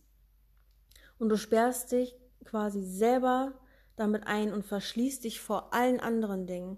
und 1.18 1.28
du 1.28 1.36
sperrst 1.36 1.92
dich 1.92 2.16
quasi 2.44 2.82
selber 2.82 3.54
damit 3.96 4.26
ein 4.26 4.52
und 4.52 4.64
verschließt 4.64 5.24
dich 5.24 5.40
vor 5.40 5.72
allen 5.72 6.00
anderen 6.00 6.46
Dingen. 6.46 6.76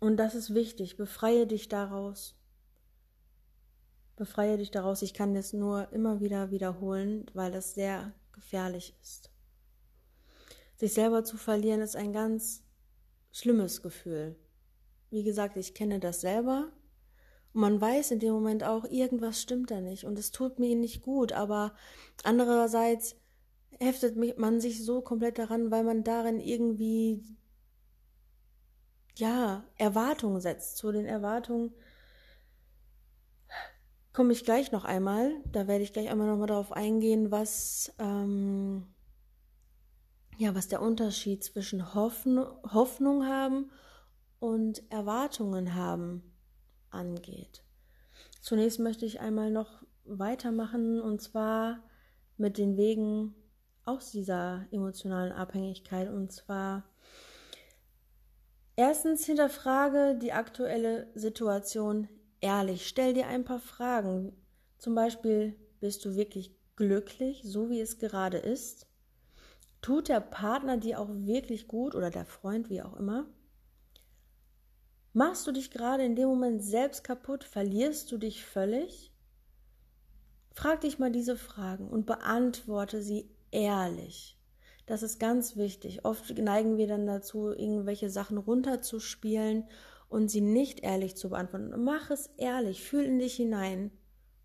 Und 0.00 0.16
das 0.16 0.34
ist 0.34 0.54
wichtig. 0.54 0.96
Befreie 0.96 1.46
dich 1.46 1.68
daraus. 1.68 2.34
Befreie 4.18 4.58
dich 4.58 4.72
daraus. 4.72 5.02
Ich 5.02 5.14
kann 5.14 5.32
das 5.32 5.52
nur 5.52 5.92
immer 5.92 6.20
wieder 6.20 6.50
wiederholen, 6.50 7.24
weil 7.34 7.52
das 7.52 7.74
sehr 7.74 8.12
gefährlich 8.32 8.96
ist. 9.00 9.30
Sich 10.76 10.92
selber 10.92 11.24
zu 11.24 11.36
verlieren 11.36 11.80
ist 11.80 11.96
ein 11.96 12.12
ganz 12.12 12.64
schlimmes 13.30 13.80
Gefühl. 13.80 14.36
Wie 15.10 15.22
gesagt, 15.22 15.56
ich 15.56 15.72
kenne 15.72 16.00
das 16.00 16.20
selber. 16.20 16.72
Und 17.52 17.60
man 17.60 17.80
weiß 17.80 18.10
in 18.10 18.18
dem 18.18 18.32
Moment 18.32 18.64
auch, 18.64 18.84
irgendwas 18.84 19.40
stimmt 19.40 19.70
da 19.70 19.80
nicht 19.80 20.04
und 20.04 20.18
es 20.18 20.32
tut 20.32 20.58
mir 20.58 20.74
nicht 20.74 21.02
gut, 21.02 21.32
aber 21.32 21.74
andererseits 22.24 23.16
heftet 23.78 24.16
man 24.38 24.60
sich 24.60 24.84
so 24.84 25.00
komplett 25.00 25.38
daran, 25.38 25.70
weil 25.70 25.84
man 25.84 26.02
darin 26.02 26.40
irgendwie 26.40 27.24
ja 29.14 29.64
Erwartungen 29.76 30.40
setzt. 30.40 30.76
Zu 30.76 30.92
den 30.92 31.06
Erwartungen 31.06 31.72
komme 34.18 34.32
ich 34.32 34.44
gleich 34.44 34.72
noch 34.72 34.84
einmal. 34.84 35.30
Da 35.52 35.68
werde 35.68 35.84
ich 35.84 35.92
gleich 35.92 36.10
einmal 36.10 36.26
noch 36.26 36.38
mal 36.38 36.48
darauf 36.48 36.72
eingehen, 36.72 37.30
was 37.30 37.94
ähm, 38.00 38.84
ja 40.38 40.56
was 40.56 40.66
der 40.66 40.82
Unterschied 40.82 41.44
zwischen 41.44 41.94
Hoffnung, 41.94 42.48
Hoffnung 42.64 43.26
haben 43.28 43.70
und 44.40 44.82
Erwartungen 44.90 45.76
haben 45.76 46.34
angeht. 46.90 47.62
Zunächst 48.40 48.80
möchte 48.80 49.06
ich 49.06 49.20
einmal 49.20 49.52
noch 49.52 49.84
weitermachen 50.04 51.00
und 51.00 51.22
zwar 51.22 51.84
mit 52.36 52.58
den 52.58 52.76
Wegen 52.76 53.36
aus 53.84 54.10
dieser 54.10 54.66
emotionalen 54.72 55.30
Abhängigkeit. 55.30 56.10
Und 56.10 56.32
zwar 56.32 56.82
erstens 58.74 59.24
hinterfrage 59.26 60.18
die 60.20 60.32
aktuelle 60.32 61.06
Situation 61.14 62.08
ehrlich. 62.40 62.86
Stell 62.86 63.14
dir 63.14 63.26
ein 63.26 63.44
paar 63.44 63.60
Fragen. 63.60 64.32
Zum 64.78 64.94
Beispiel, 64.94 65.56
bist 65.80 66.04
du 66.04 66.16
wirklich 66.16 66.54
glücklich, 66.76 67.42
so 67.44 67.70
wie 67.70 67.80
es 67.80 67.98
gerade 67.98 68.38
ist? 68.38 68.86
Tut 69.80 70.08
der 70.08 70.20
Partner 70.20 70.76
dir 70.76 71.00
auch 71.00 71.08
wirklich 71.10 71.68
gut 71.68 71.94
oder 71.94 72.10
der 72.10 72.24
Freund, 72.24 72.70
wie 72.70 72.82
auch 72.82 72.96
immer? 72.96 73.26
Machst 75.12 75.46
du 75.46 75.52
dich 75.52 75.70
gerade 75.70 76.04
in 76.04 76.16
dem 76.16 76.28
Moment 76.28 76.62
selbst 76.62 77.02
kaputt? 77.02 77.44
Verlierst 77.44 78.10
du 78.12 78.18
dich 78.18 78.44
völlig? 78.44 79.12
Frag 80.52 80.80
dich 80.80 80.98
mal 80.98 81.10
diese 81.10 81.36
Fragen 81.36 81.88
und 81.88 82.06
beantworte 82.06 83.02
sie 83.02 83.30
ehrlich. 83.50 84.36
Das 84.86 85.02
ist 85.02 85.18
ganz 85.18 85.56
wichtig. 85.56 86.04
Oft 86.04 86.36
neigen 86.38 86.76
wir 86.76 86.86
dann 86.86 87.06
dazu, 87.06 87.50
irgendwelche 87.50 88.10
Sachen 88.10 88.38
runterzuspielen 88.38 89.64
und 90.08 90.30
sie 90.30 90.40
nicht 90.40 90.80
ehrlich 90.80 91.16
zu 91.16 91.30
beantworten. 91.30 91.72
Mach 91.82 92.10
es 92.10 92.30
ehrlich, 92.36 92.82
fühl 92.82 93.04
in 93.04 93.18
dich 93.18 93.36
hinein 93.36 93.90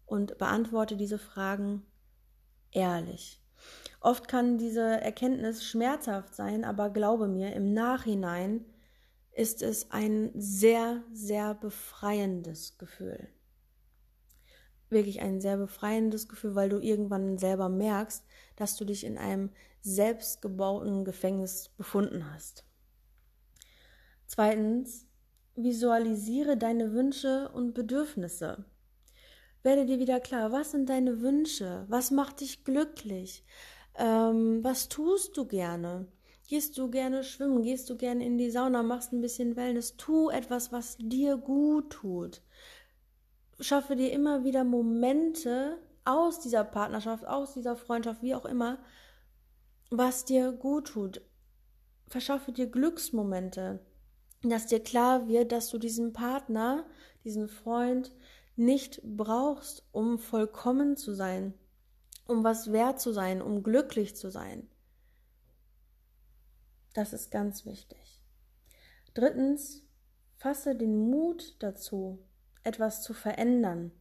und 0.05 0.37
beantworte 0.37 0.97
diese 0.97 1.17
Fragen 1.17 1.85
ehrlich. 2.71 3.41
Oft 4.01 4.27
kann 4.27 4.57
diese 4.57 4.81
Erkenntnis 4.81 5.63
schmerzhaft 5.63 6.35
sein, 6.35 6.65
aber 6.65 6.89
glaube 6.89 7.27
mir, 7.27 7.53
im 7.53 7.73
Nachhinein 7.73 8.65
ist 9.31 9.61
es 9.61 9.91
ein 9.91 10.31
sehr, 10.35 11.01
sehr 11.13 11.53
befreiendes 11.55 12.77
Gefühl 12.77 13.29
wirklich 14.93 15.21
ein 15.21 15.41
sehr 15.41 15.57
befreiendes 15.57 16.29
Gefühl, 16.29 16.55
weil 16.55 16.69
du 16.69 16.79
irgendwann 16.79 17.37
selber 17.37 17.67
merkst, 17.67 18.23
dass 18.55 18.77
du 18.77 18.85
dich 18.85 19.03
in 19.03 19.17
einem 19.17 19.49
selbstgebauten 19.81 21.03
Gefängnis 21.03 21.69
befunden 21.75 22.31
hast. 22.31 22.65
Zweitens, 24.25 25.05
visualisiere 25.55 26.57
deine 26.57 26.93
Wünsche 26.93 27.49
und 27.53 27.73
Bedürfnisse. 27.73 28.65
Werde 29.61 29.85
dir 29.85 29.99
wieder 29.99 30.19
klar, 30.19 30.51
was 30.51 30.71
sind 30.71 30.89
deine 30.89 31.21
Wünsche? 31.21 31.85
Was 31.87 32.11
macht 32.11 32.41
dich 32.41 32.63
glücklich? 32.63 33.43
Ähm, 33.95 34.63
was 34.63 34.89
tust 34.89 35.37
du 35.37 35.45
gerne? 35.45 36.07
Gehst 36.47 36.77
du 36.77 36.89
gerne 36.89 37.23
schwimmen? 37.23 37.61
Gehst 37.61 37.89
du 37.89 37.95
gerne 37.95 38.25
in 38.25 38.37
die 38.37 38.51
Sauna? 38.51 38.83
Machst 38.83 39.13
ein 39.13 39.21
bisschen 39.21 39.55
Wellness? 39.55 39.95
Tu 39.95 40.29
etwas, 40.29 40.71
was 40.71 40.97
dir 40.97 41.37
gut 41.37 41.91
tut 41.91 42.41
schaffe 43.59 43.95
dir 43.95 44.11
immer 44.11 44.43
wieder 44.43 44.63
Momente 44.63 45.77
aus 46.05 46.39
dieser 46.39 46.63
Partnerschaft, 46.63 47.25
aus 47.25 47.53
dieser 47.53 47.75
Freundschaft, 47.75 48.21
wie 48.21 48.35
auch 48.35 48.45
immer, 48.45 48.79
was 49.89 50.25
dir 50.25 50.51
gut 50.51 50.87
tut. 50.89 51.21
Verschaffe 52.07 52.51
dir 52.51 52.67
Glücksmomente, 52.67 53.79
dass 54.49 54.67
dir 54.67 54.81
klar 54.81 55.27
wird, 55.27 55.51
dass 55.51 55.69
du 55.69 55.77
diesen 55.77 56.13
Partner, 56.13 56.85
diesen 57.23 57.47
Freund 57.47 58.13
nicht 58.55 59.01
brauchst, 59.03 59.83
um 59.91 60.19
vollkommen 60.19 60.97
zu 60.97 61.13
sein, 61.13 61.53
um 62.27 62.43
was 62.43 62.71
wert 62.71 62.99
zu 62.99 63.11
sein, 63.11 63.41
um 63.41 63.63
glücklich 63.63 64.15
zu 64.15 64.29
sein. 64.29 64.67
Das 66.93 67.13
ist 67.13 67.31
ganz 67.31 67.65
wichtig. 67.65 68.21
Drittens, 69.13 69.83
fasse 70.35 70.75
den 70.75 71.09
Mut 71.09 71.55
dazu, 71.59 72.19
etwas 72.63 73.01
zu 73.01 73.13
verändern. 73.13 73.91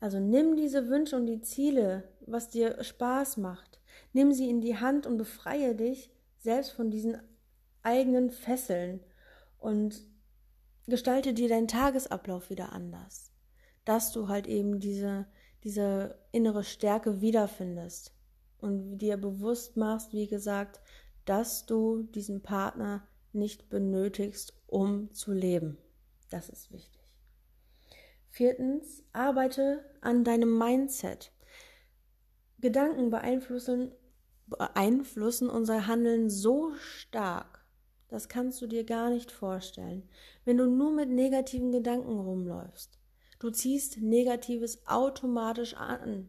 Also 0.00 0.20
nimm 0.20 0.54
diese 0.54 0.88
Wünsche 0.88 1.16
und 1.16 1.26
die 1.26 1.40
Ziele, 1.40 2.08
was 2.20 2.50
dir 2.50 2.82
Spaß 2.84 3.38
macht, 3.38 3.80
nimm 4.12 4.32
sie 4.32 4.48
in 4.48 4.60
die 4.60 4.76
Hand 4.76 5.06
und 5.06 5.16
befreie 5.16 5.74
dich 5.74 6.10
selbst 6.38 6.72
von 6.72 6.90
diesen 6.90 7.20
eigenen 7.82 8.30
Fesseln 8.30 9.00
und 9.58 10.06
gestalte 10.86 11.34
dir 11.34 11.48
deinen 11.48 11.68
Tagesablauf 11.68 12.50
wieder 12.50 12.72
anders, 12.72 13.30
dass 13.84 14.12
du 14.12 14.28
halt 14.28 14.46
eben 14.46 14.80
diese, 14.80 15.26
diese 15.64 16.18
innere 16.32 16.64
Stärke 16.64 17.20
wiederfindest 17.20 18.14
und 18.58 18.98
dir 18.98 19.16
bewusst 19.16 19.76
machst, 19.76 20.12
wie 20.12 20.26
gesagt, 20.26 20.80
dass 21.24 21.66
du 21.66 22.02
diesen 22.02 22.42
Partner 22.42 23.06
nicht 23.32 23.68
benötigst, 23.68 24.54
um 24.66 25.12
zu 25.12 25.32
leben. 25.32 25.78
Das 26.30 26.48
ist 26.48 26.72
wichtig. 26.72 27.02
Viertens, 28.28 29.04
arbeite 29.12 29.84
an 30.00 30.24
deinem 30.24 30.56
Mindset. 30.56 31.32
Gedanken 32.60 33.10
beeinflussen, 33.10 33.92
beeinflussen 34.46 35.48
unser 35.48 35.86
Handeln 35.86 36.28
so 36.30 36.74
stark, 36.76 37.57
das 38.08 38.28
kannst 38.28 38.60
du 38.62 38.66
dir 38.66 38.84
gar 38.84 39.10
nicht 39.10 39.30
vorstellen. 39.30 40.08
Wenn 40.44 40.56
du 40.56 40.66
nur 40.66 40.92
mit 40.92 41.10
negativen 41.10 41.72
Gedanken 41.72 42.18
rumläufst, 42.18 42.98
du 43.38 43.50
ziehst 43.50 43.98
Negatives 44.00 44.86
automatisch 44.86 45.74
an. 45.74 46.28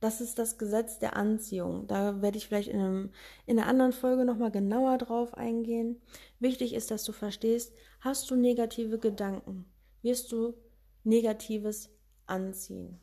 Das 0.00 0.20
ist 0.20 0.38
das 0.38 0.58
Gesetz 0.58 0.98
der 0.98 1.16
Anziehung. 1.16 1.86
Da 1.88 2.22
werde 2.22 2.38
ich 2.38 2.46
vielleicht 2.46 2.68
in, 2.68 2.78
einem, 2.78 3.10
in 3.46 3.58
einer 3.58 3.68
anderen 3.68 3.92
Folge 3.92 4.24
nochmal 4.24 4.52
genauer 4.52 4.96
drauf 4.98 5.34
eingehen. 5.34 6.00
Wichtig 6.38 6.72
ist, 6.72 6.90
dass 6.90 7.04
du 7.04 7.12
verstehst, 7.12 7.74
hast 8.00 8.30
du 8.30 8.36
negative 8.36 8.98
Gedanken, 8.98 9.64
wirst 10.02 10.30
du 10.30 10.54
Negatives 11.02 11.90
anziehen. 12.26 13.00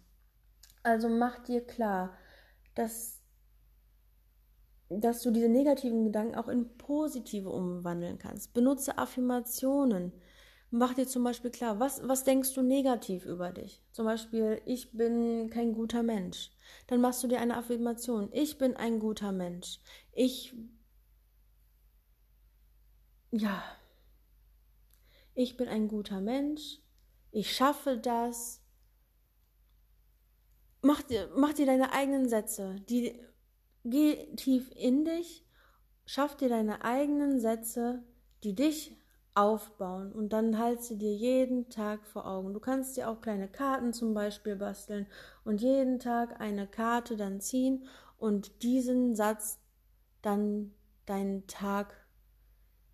Also 0.84 1.10
mach 1.10 1.40
dir 1.40 1.62
klar, 1.62 2.16
dass, 2.76 3.22
dass 5.02 5.22
du 5.22 5.32
diese 5.32 5.50
negativen 5.50 6.06
Gedanken 6.06 6.36
auch 6.36 6.48
in 6.48 6.78
positive 6.78 7.50
umwandeln 7.50 8.18
kannst. 8.18 8.54
Benutze 8.54 8.98
Affirmationen. 8.98 10.12
Mach 10.72 10.94
dir 10.94 11.08
zum 11.08 11.24
Beispiel 11.24 11.52
klar, 11.52 11.80
was, 11.80 12.06
was 12.08 12.24
denkst 12.24 12.54
du 12.54 12.62
negativ 12.62 13.26
über 13.26 13.52
dich? 13.52 13.82
Zum 13.92 14.06
Beispiel, 14.06 14.62
ich 14.66 14.92
bin 14.92 15.50
kein 15.50 15.74
guter 15.74 16.04
Mensch. 16.04 16.52
Dann 16.88 17.02
machst 17.02 17.24
du 17.24 17.28
dir 17.28 17.40
eine 17.40 17.56
Affirmation. 17.56 18.30
Ich 18.34 18.58
bin 18.58 18.76
ein 18.76 19.00
guter 19.00 19.32
Mensch. 19.32 19.80
Ich, 20.12 20.54
ja, 23.32 23.64
ich 25.34 25.56
bin 25.58 25.68
ein 25.68 25.88
guter 25.88 26.20
Mensch. 26.22 26.80
Ich 27.32 27.56
schaffe 27.56 27.98
das. 27.98 28.62
Mach 30.82 31.02
dir, 31.04 31.30
mach 31.36 31.54
dir 31.54 31.66
deine 31.66 31.92
eigenen 31.92 32.30
Sätze. 32.30 32.76
Die, 32.90 33.20
geh 33.86 34.36
tief 34.36 34.72
in 34.76 35.06
dich. 35.06 35.46
Schaff 36.06 36.36
dir 36.36 36.50
deine 36.50 36.84
eigenen 36.84 37.40
Sätze, 37.40 38.04
die 38.44 38.54
dich 38.54 38.98
aufbauen 39.34 40.12
und 40.12 40.30
dann 40.30 40.58
halt 40.58 40.82
sie 40.82 40.98
dir 40.98 41.14
jeden 41.14 41.70
Tag 41.70 42.06
vor 42.06 42.26
Augen. 42.26 42.54
Du 42.54 42.60
kannst 42.60 42.96
dir 42.96 43.10
auch 43.10 43.22
kleine 43.22 43.50
Karten 43.50 43.92
zum 43.92 44.14
Beispiel 44.14 44.56
basteln 44.56 45.08
und 45.44 45.62
jeden 45.62 46.00
Tag 46.00 46.40
eine 46.40 46.68
Karte 46.68 47.18
dann 47.18 47.42
ziehen 47.42 47.86
und 48.18 48.64
diesen 48.64 49.16
Satz 49.16 49.60
dann 50.22 50.74
deinen 51.06 51.48
Tag 51.48 51.94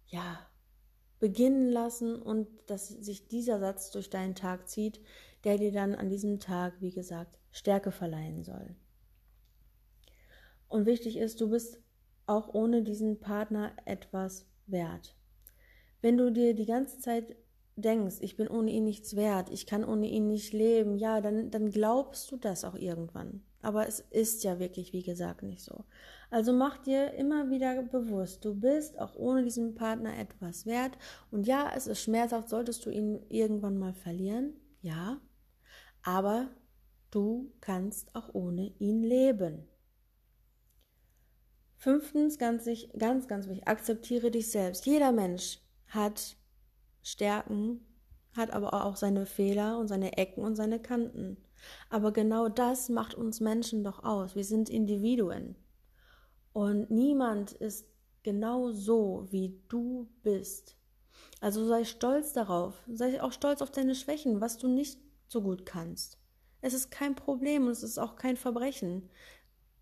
ja 0.08 0.40
beginnen 1.20 1.70
lassen 1.70 2.20
und 2.20 2.48
dass 2.66 2.88
sich 2.88 3.28
dieser 3.28 3.60
Satz 3.60 3.92
durch 3.92 4.10
deinen 4.10 4.34
Tag 4.34 4.68
zieht, 4.68 5.00
der 5.44 5.58
dir 5.58 5.72
dann 5.72 5.94
an 5.94 6.10
diesem 6.10 6.40
Tag, 6.40 6.74
wie 6.80 6.92
gesagt, 6.92 7.38
Stärke 7.52 7.92
verleihen 7.92 8.44
soll. 8.44 8.76
Und 10.72 10.86
wichtig 10.86 11.18
ist, 11.18 11.42
du 11.42 11.50
bist 11.50 11.82
auch 12.28 12.54
ohne 12.54 12.82
diesen 12.82 13.20
Partner 13.20 13.74
etwas 13.84 14.48
wert. 14.68 15.18
Wenn 16.02 16.18
du 16.18 16.32
dir 16.32 16.56
die 16.56 16.66
ganze 16.66 16.98
Zeit 17.00 17.36
denkst, 17.76 18.18
ich 18.22 18.38
bin 18.38 18.48
ohne 18.48 18.72
ihn 18.72 18.86
nichts 18.86 19.18
wert, 19.18 19.50
ich 19.50 19.68
kann 19.68 19.84
ohne 19.84 20.08
ihn 20.08 20.28
nicht 20.28 20.54
leben, 20.54 20.98
ja, 20.98 21.20
dann, 21.20 21.52
dann 21.52 21.72
glaubst 21.72 22.32
du 22.32 22.38
das 22.38 22.64
auch 22.64 22.76
irgendwann. 22.76 23.44
Aber 23.62 23.86
es 23.86 24.00
ist 24.00 24.46
ja 24.46 24.60
wirklich, 24.60 24.94
wie 24.94 25.04
gesagt, 25.04 25.44
nicht 25.44 25.62
so. 25.62 25.84
Also 26.30 26.54
mach 26.54 26.78
dir 26.78 27.16
immer 27.16 27.50
wieder 27.50 27.84
bewusst, 27.84 28.46
du 28.46 28.56
bist 28.56 28.98
auch 28.98 29.18
ohne 29.18 29.44
diesen 29.44 29.76
Partner 29.76 30.18
etwas 30.18 30.66
wert. 30.66 30.98
Und 31.32 31.48
ja, 31.48 31.70
es 31.76 31.86
ist 31.86 32.00
schmerzhaft, 32.00 32.48
solltest 32.48 32.86
du 32.86 32.90
ihn 32.90 33.20
irgendwann 33.28 33.78
mal 33.78 33.94
verlieren. 33.94 34.54
Ja. 34.82 35.20
Aber 36.02 36.48
du 37.12 37.52
kannst 37.60 38.16
auch 38.16 38.34
ohne 38.34 38.72
ihn 38.80 39.04
leben. 39.04 39.68
Fünftens, 41.82 42.38
ganz, 42.38 42.70
ganz, 42.96 43.28
ganz 43.28 43.48
wichtig, 43.48 43.68
akzeptiere 43.68 44.30
dich 44.30 44.52
selbst. 44.52 44.86
Jeder 44.86 45.12
Mensch 45.12 45.58
hat 45.88 46.38
Stärken, 47.02 47.84
hat 48.38 48.52
aber 48.52 48.86
auch 48.86 48.96
seine 48.96 49.26
Fehler 49.26 49.80
und 49.80 49.88
seine 49.88 50.16
Ecken 50.16 50.44
und 50.44 50.56
seine 50.56 50.80
Kanten. 50.80 51.38
Aber 51.90 52.14
genau 52.14 52.50
das 52.50 52.90
macht 52.90 53.16
uns 53.16 53.40
Menschen 53.40 53.84
doch 53.84 54.04
aus. 54.04 54.36
Wir 54.36 54.44
sind 54.44 54.70
Individuen. 54.70 55.56
Und 56.54 56.92
niemand 56.92 57.54
ist 57.54 57.88
genau 58.22 58.70
so, 58.70 59.26
wie 59.32 59.60
du 59.68 60.08
bist. 60.22 60.78
Also 61.40 61.66
sei 61.66 61.84
stolz 61.84 62.32
darauf. 62.32 62.76
Sei 62.94 63.24
auch 63.24 63.32
stolz 63.32 63.64
auf 63.64 63.72
deine 63.72 63.96
Schwächen, 63.96 64.40
was 64.40 64.60
du 64.60 64.68
nicht 64.68 65.00
so 65.28 65.42
gut 65.42 65.66
kannst. 65.66 66.20
Es 66.62 66.76
ist 66.76 66.92
kein 66.92 67.16
Problem 67.16 67.66
und 67.66 67.72
es 67.72 67.82
ist 67.82 67.98
auch 67.98 68.18
kein 68.18 68.38
Verbrechen. 68.38 69.10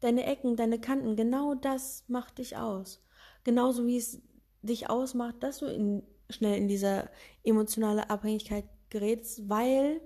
Deine 0.02 0.26
Ecken, 0.26 0.56
deine 0.56 0.80
Kanten, 0.80 1.16
genau 1.16 1.56
das 1.56 2.06
macht 2.08 2.38
dich 2.38 2.58
aus. 2.58 3.04
Genauso 3.44 3.86
wie 3.88 3.98
es 3.98 4.22
dich 4.62 4.90
ausmacht, 4.90 5.44
dass 5.44 5.60
du 5.60 5.66
in, 5.68 6.04
schnell 6.30 6.58
in 6.58 6.68
diese 6.68 7.10
emotionale 7.44 8.10
Abhängigkeit 8.10 8.66
gerätst, 8.90 9.50
weil, 9.50 10.02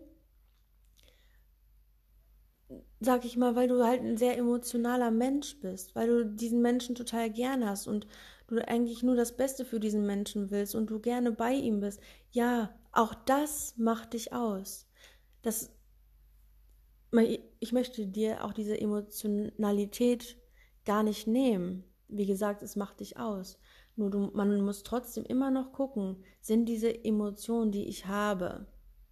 sag 2.99 3.25
ich 3.25 3.38
mal, 3.38 3.56
weil 3.56 3.67
du 3.67 3.84
halt 3.86 4.01
ein 4.01 4.17
sehr 4.17 4.38
emotionaler 4.38 5.12
Mensch 5.12 5.60
bist, 5.60 5.95
weil 5.95 6.08
du 6.08 6.25
diesen 6.25 6.62
Menschen 6.62 6.95
total 6.95 7.29
gern 7.29 7.65
hast 7.67 7.88
und 7.88 8.08
du 8.47 8.58
eigentlich 8.67 9.03
nur 9.03 9.15
das 9.15 9.36
Beste 9.36 9.65
für 9.65 9.79
diesen 9.79 10.06
Menschen 10.06 10.51
willst 10.51 10.75
und 10.75 10.89
du 10.89 10.99
gerne 10.99 11.32
bei 11.32 11.53
ihm 11.53 11.79
bist. 11.79 11.99
Ja, 12.32 12.73
auch 12.91 13.13
das 13.13 13.75
macht 13.77 14.13
dich 14.13 14.34
aus. 14.34 14.88
Das, 15.41 15.71
ich 17.21 17.71
möchte 17.71 18.08
dir 18.08 18.43
auch 18.43 18.54
diese 18.54 18.80
Emotionalität 18.80 20.38
gar 20.86 21.04
nicht 21.04 21.28
nehmen. 21.28 21.84
Wie 22.08 22.26
gesagt, 22.26 22.63
es 22.63 22.76
macht 22.76 22.99
dich 22.99 23.17
aus. 23.17 23.58
Nur 23.95 24.10
du, 24.10 24.32
man 24.34 24.62
muss 24.62 24.84
trotzdem 24.84 25.23
immer 25.26 25.52
noch 25.52 25.71
gucken, 25.71 26.23
sind 26.41 26.65
diese 26.65 27.04
Emotionen, 27.06 27.71
die 27.71 27.88
ich 27.88 28.08
habe, 28.08 28.67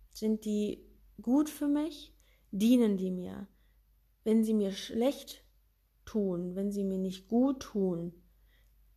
sind 0.09 0.45
die 0.45 0.83
gut 1.21 1.49
für 1.49 1.67
mich? 1.67 2.13
Dienen 2.51 2.97
die 2.97 3.11
mir? 3.11 3.47
Wenn 4.23 4.43
sie 4.43 4.53
mir 4.53 4.71
schlecht 4.71 5.43
tun, 6.05 6.55
wenn 6.55 6.71
sie 6.71 6.83
mir 6.83 6.97
nicht 6.97 7.27
gut 7.27 7.61
tun, 7.61 8.13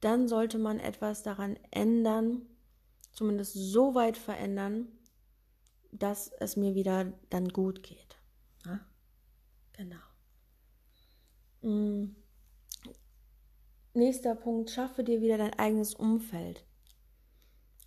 dann 0.01 0.29
sollte 0.29 0.59
man 0.59 0.81
etwas 0.81 1.23
daran 1.23 1.57
ändern, 1.71 2.43
zumindest 3.13 3.55
so 3.55 3.95
weit 3.95 4.17
verändern, 4.17 4.89
dass 5.93 6.33
es 6.41 6.57
mir 6.57 6.75
wieder 6.75 7.13
dann 7.31 7.49
gut 7.49 7.83
geht. 7.83 8.19
Ja? 8.67 8.81
Genau. 9.77 9.97
Mm. 11.63 12.15
Nächster 13.95 14.35
Punkt, 14.35 14.71
schaffe 14.71 15.05
dir 15.05 15.21
wieder 15.21 15.39
dein 15.39 15.55
eigenes 15.55 15.95
Umfeld. 15.95 16.65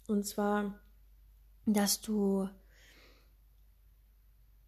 Und 0.07 0.25
zwar, 0.25 0.79
dass 1.65 1.99
du 1.99 2.47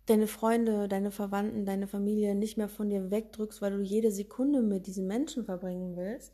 deine 0.06 0.28
Freunde, 0.28 0.88
deine 0.88 1.12
Verwandten, 1.12 1.66
deine 1.66 1.88
Familie 1.88 2.36
nicht 2.36 2.58
mehr 2.58 2.68
von 2.68 2.90
dir 2.90 3.10
wegdrückst, 3.10 3.62
weil 3.62 3.78
du 3.78 3.82
jede 3.82 4.12
Sekunde 4.12 4.62
mit 4.62 4.88
diesen 4.88 5.08
Menschen 5.08 5.46
verbringen 5.46 5.96
willst, 5.96 6.34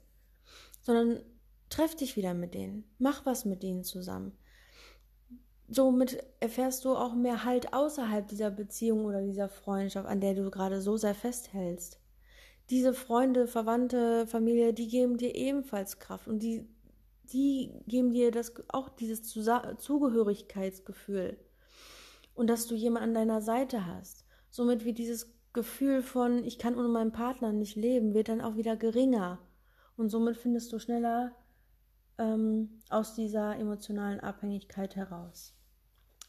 sondern 0.82 1.22
treff 1.70 1.96
dich 1.96 2.16
wieder 2.16 2.34
mit 2.34 2.54
denen, 2.54 2.86
mach 2.98 3.26
was 3.26 3.46
mit 3.46 3.64
ihnen 3.64 3.84
zusammen. 3.84 4.32
Somit 5.68 6.24
erfährst 6.40 6.86
du 6.86 6.96
auch 6.96 7.16
mehr 7.16 7.44
Halt 7.44 7.74
außerhalb 7.74 8.28
dieser 8.28 8.52
Beziehung 8.52 9.06
oder 9.06 9.22
dieser 9.22 9.50
Freundschaft, 9.50 10.08
an 10.08 10.22
der 10.22 10.36
du 10.36 10.52
gerade 10.52 10.82
so 10.82 10.98
sehr 10.98 11.16
festhältst 11.16 12.00
diese 12.70 12.94
Freunde, 12.94 13.48
Verwandte, 13.48 14.28
Familie, 14.28 14.74
die 14.74 14.88
geben 14.88 15.18
dir 15.18 15.36
ebenfalls 15.36 16.00
Kraft 16.00 16.28
und 16.28 16.40
die, 16.40 16.68
die 17.24 17.72
geben 17.88 18.14
dir 18.14 18.32
das, 18.32 18.54
auch 18.70 18.90
dieses 18.90 19.24
Zugehörigkeitsgefühl 19.24 21.38
und 22.34 22.50
dass 22.50 22.68
du 22.68 22.76
jemanden 22.76 23.10
an 23.10 23.14
deiner 23.14 23.42
Seite 23.42 23.86
hast. 23.86 24.26
Somit 24.50 24.86
wird 24.86 24.98
dieses 24.98 25.34
Gefühl 25.54 26.02
von, 26.02 26.44
ich 26.44 26.58
kann 26.58 26.78
ohne 26.78 26.88
meinen 26.88 27.12
Partner 27.12 27.54
nicht 27.54 27.76
leben, 27.76 28.14
wird 28.14 28.30
dann 28.30 28.42
auch 28.42 28.58
wieder 28.58 28.76
geringer. 28.76 29.40
Und 29.96 30.10
somit 30.10 30.36
findest 30.36 30.74
du 30.74 30.80
schneller 30.80 31.34
ähm, 32.18 32.80
aus 32.90 33.16
dieser 33.16 33.58
emotionalen 33.58 34.20
Abhängigkeit 34.20 34.96
heraus. 34.96 35.55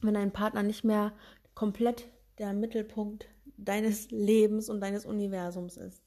Wenn 0.07 0.15
dein 0.15 0.33
Partner 0.33 0.63
nicht 0.63 0.85
mehr 0.85 1.13
komplett 1.55 2.09
der 2.39 2.53
Mittelpunkt 2.53 3.29
deines 3.57 4.11
Lebens 4.11 4.69
und 4.69 4.81
deines 4.81 5.07
Universums 5.07 5.77
ist. 5.77 6.03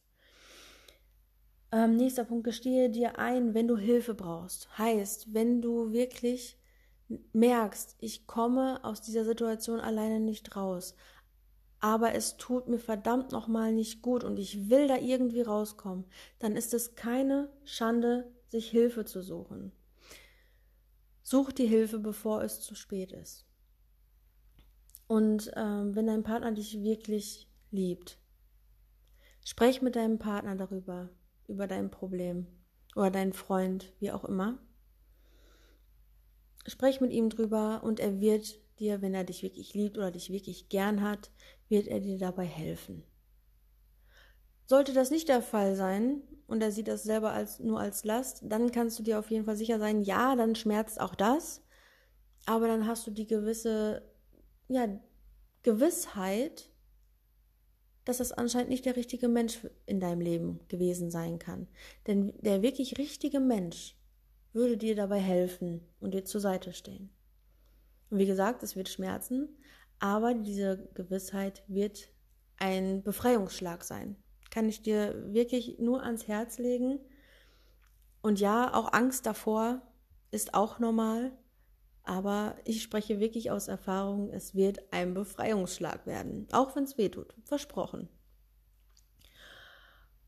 Ähm, 1.72 1.98
nächster 1.98 2.24
Punkt, 2.24 2.46
gestehe 2.46 2.90
dir 2.90 3.20
ein, 3.20 3.54
wenn 3.54 3.68
du 3.68 3.78
Hilfe 3.78 4.16
brauchst. 4.16 4.78
Heißt, 4.78 5.34
wenn 5.34 5.62
du 5.62 5.92
wirklich 5.92 6.58
merkst, 7.34 7.96
ich 8.00 8.28
komme 8.28 8.84
aus 8.84 9.02
dieser 9.02 9.26
Situation 9.26 9.80
alleine 9.80 10.20
nicht 10.20 10.56
raus, 10.56 10.96
aber 11.80 12.14
es 12.14 12.38
tut 12.38 12.68
mir 12.68 12.80
verdammt 12.80 13.32
nochmal 13.32 13.72
nicht 13.72 14.02
gut 14.02 14.24
und 14.24 14.38
ich 14.38 14.70
will 14.70 14.88
da 14.88 14.98
irgendwie 14.98 15.42
rauskommen, 15.42 16.06
dann 16.40 16.56
ist 16.56 16.74
es 16.74 16.96
keine 16.96 17.50
Schande, 17.64 18.32
sich 18.48 18.70
Hilfe 18.70 19.06
zu 19.06 19.22
suchen. 19.22 19.72
Such 21.22 21.52
die 21.52 21.68
Hilfe, 21.68 22.00
bevor 22.00 22.44
es 22.44 22.62
zu 22.62 22.76
spät 22.76 23.12
ist. 23.12 23.49
Und 25.10 25.52
ähm, 25.56 25.96
wenn 25.96 26.06
dein 26.06 26.22
Partner 26.22 26.52
dich 26.52 26.84
wirklich 26.84 27.50
liebt, 27.72 28.20
sprech 29.44 29.82
mit 29.82 29.96
deinem 29.96 30.20
Partner 30.20 30.56
darüber, 30.56 31.10
über 31.48 31.66
dein 31.66 31.90
Problem 31.90 32.46
oder 32.96 33.10
deinen 33.10 33.34
Freund, 33.34 33.92
wie 34.00 34.12
auch 34.12 34.24
immer. 34.24 34.60
Sprech 36.68 37.02
mit 37.02 37.12
ihm 37.12 37.32
drüber 37.32 37.82
und 37.84 38.00
er 38.00 38.20
wird 38.20 38.60
dir, 38.78 39.02
wenn 39.02 39.16
er 39.16 39.24
dich 39.24 39.42
wirklich 39.42 39.74
liebt 39.74 39.98
oder 39.98 40.12
dich 40.12 40.30
wirklich 40.32 40.70
gern 40.70 41.02
hat, 41.02 41.32
wird 41.70 41.88
er 41.88 42.02
dir 42.02 42.20
dabei 42.20 42.46
helfen. 42.46 43.04
Sollte 44.68 44.94
das 44.94 45.10
nicht 45.10 45.28
der 45.28 45.42
Fall 45.42 45.76
sein 45.76 46.22
und 46.46 46.62
er 46.62 46.72
sieht 46.72 46.88
das 46.88 47.02
selber 47.02 47.32
als, 47.32 47.58
nur 47.58 47.80
als 47.80 48.04
Last, 48.04 48.44
dann 48.44 48.72
kannst 48.72 49.00
du 49.00 49.04
dir 49.04 49.18
auf 49.18 49.32
jeden 49.32 49.46
Fall 49.46 49.56
sicher 49.56 49.80
sein, 49.80 50.04
ja, 50.04 50.36
dann 50.36 50.54
schmerzt 50.54 51.02
auch 51.02 51.16
das, 51.16 51.64
aber 52.46 52.68
dann 52.68 52.86
hast 52.86 53.08
du 53.08 53.12
die 53.12 53.26
gewisse, 53.26 54.04
ja, 54.70 54.88
Gewissheit, 55.64 56.70
dass 58.06 58.20
das 58.20 58.32
anscheinend 58.32 58.70
nicht 58.70 58.86
der 58.86 58.96
richtige 58.96 59.28
Mensch 59.28 59.60
in 59.86 60.00
deinem 60.00 60.22
Leben 60.22 60.62
gewesen 60.68 61.12
sein 61.12 61.38
kann. 61.38 61.68
Denn 62.08 62.34
der 62.40 62.62
wirklich 62.62 62.98
richtige 62.98 63.40
Mensch 63.40 63.98
würde 64.54 64.78
dir 64.78 64.96
dabei 64.96 65.20
helfen 65.20 65.82
und 66.00 66.14
dir 66.14 66.24
zur 66.24 66.42
Seite 66.42 66.74
stehen. 66.74 67.10
Und 68.10 68.20
wie 68.20 68.26
gesagt, 68.26 68.64
es 68.64 68.76
wird 68.76 68.90
schmerzen, 68.90 69.50
aber 70.00 70.34
diese 70.34 70.90
Gewissheit 70.94 71.64
wird 71.68 72.10
ein 72.58 73.04
Befreiungsschlag 73.04 73.84
sein. 73.84 74.16
Kann 74.50 74.68
ich 74.68 74.82
dir 74.82 75.34
wirklich 75.34 75.78
nur 75.78 76.04
ans 76.04 76.28
Herz 76.28 76.58
legen. 76.58 77.00
Und 78.22 78.40
ja, 78.40 78.74
auch 78.74 78.92
Angst 78.94 79.26
davor 79.26 79.82
ist 80.32 80.54
auch 80.54 80.80
normal, 80.80 81.32
aber 82.10 82.56
ich 82.66 82.82
spreche 82.82 83.20
wirklich 83.20 83.52
aus 83.52 83.68
Erfahrung, 83.68 84.32
es 84.32 84.56
wird 84.56 84.80
ein 84.92 85.14
Befreiungsschlag 85.14 86.08
werden, 86.08 86.48
auch 86.52 86.76
wenn 86.76 86.86
es 86.86 86.98
weh 86.98 87.10
tut, 87.10 87.36
versprochen. 87.44 88.10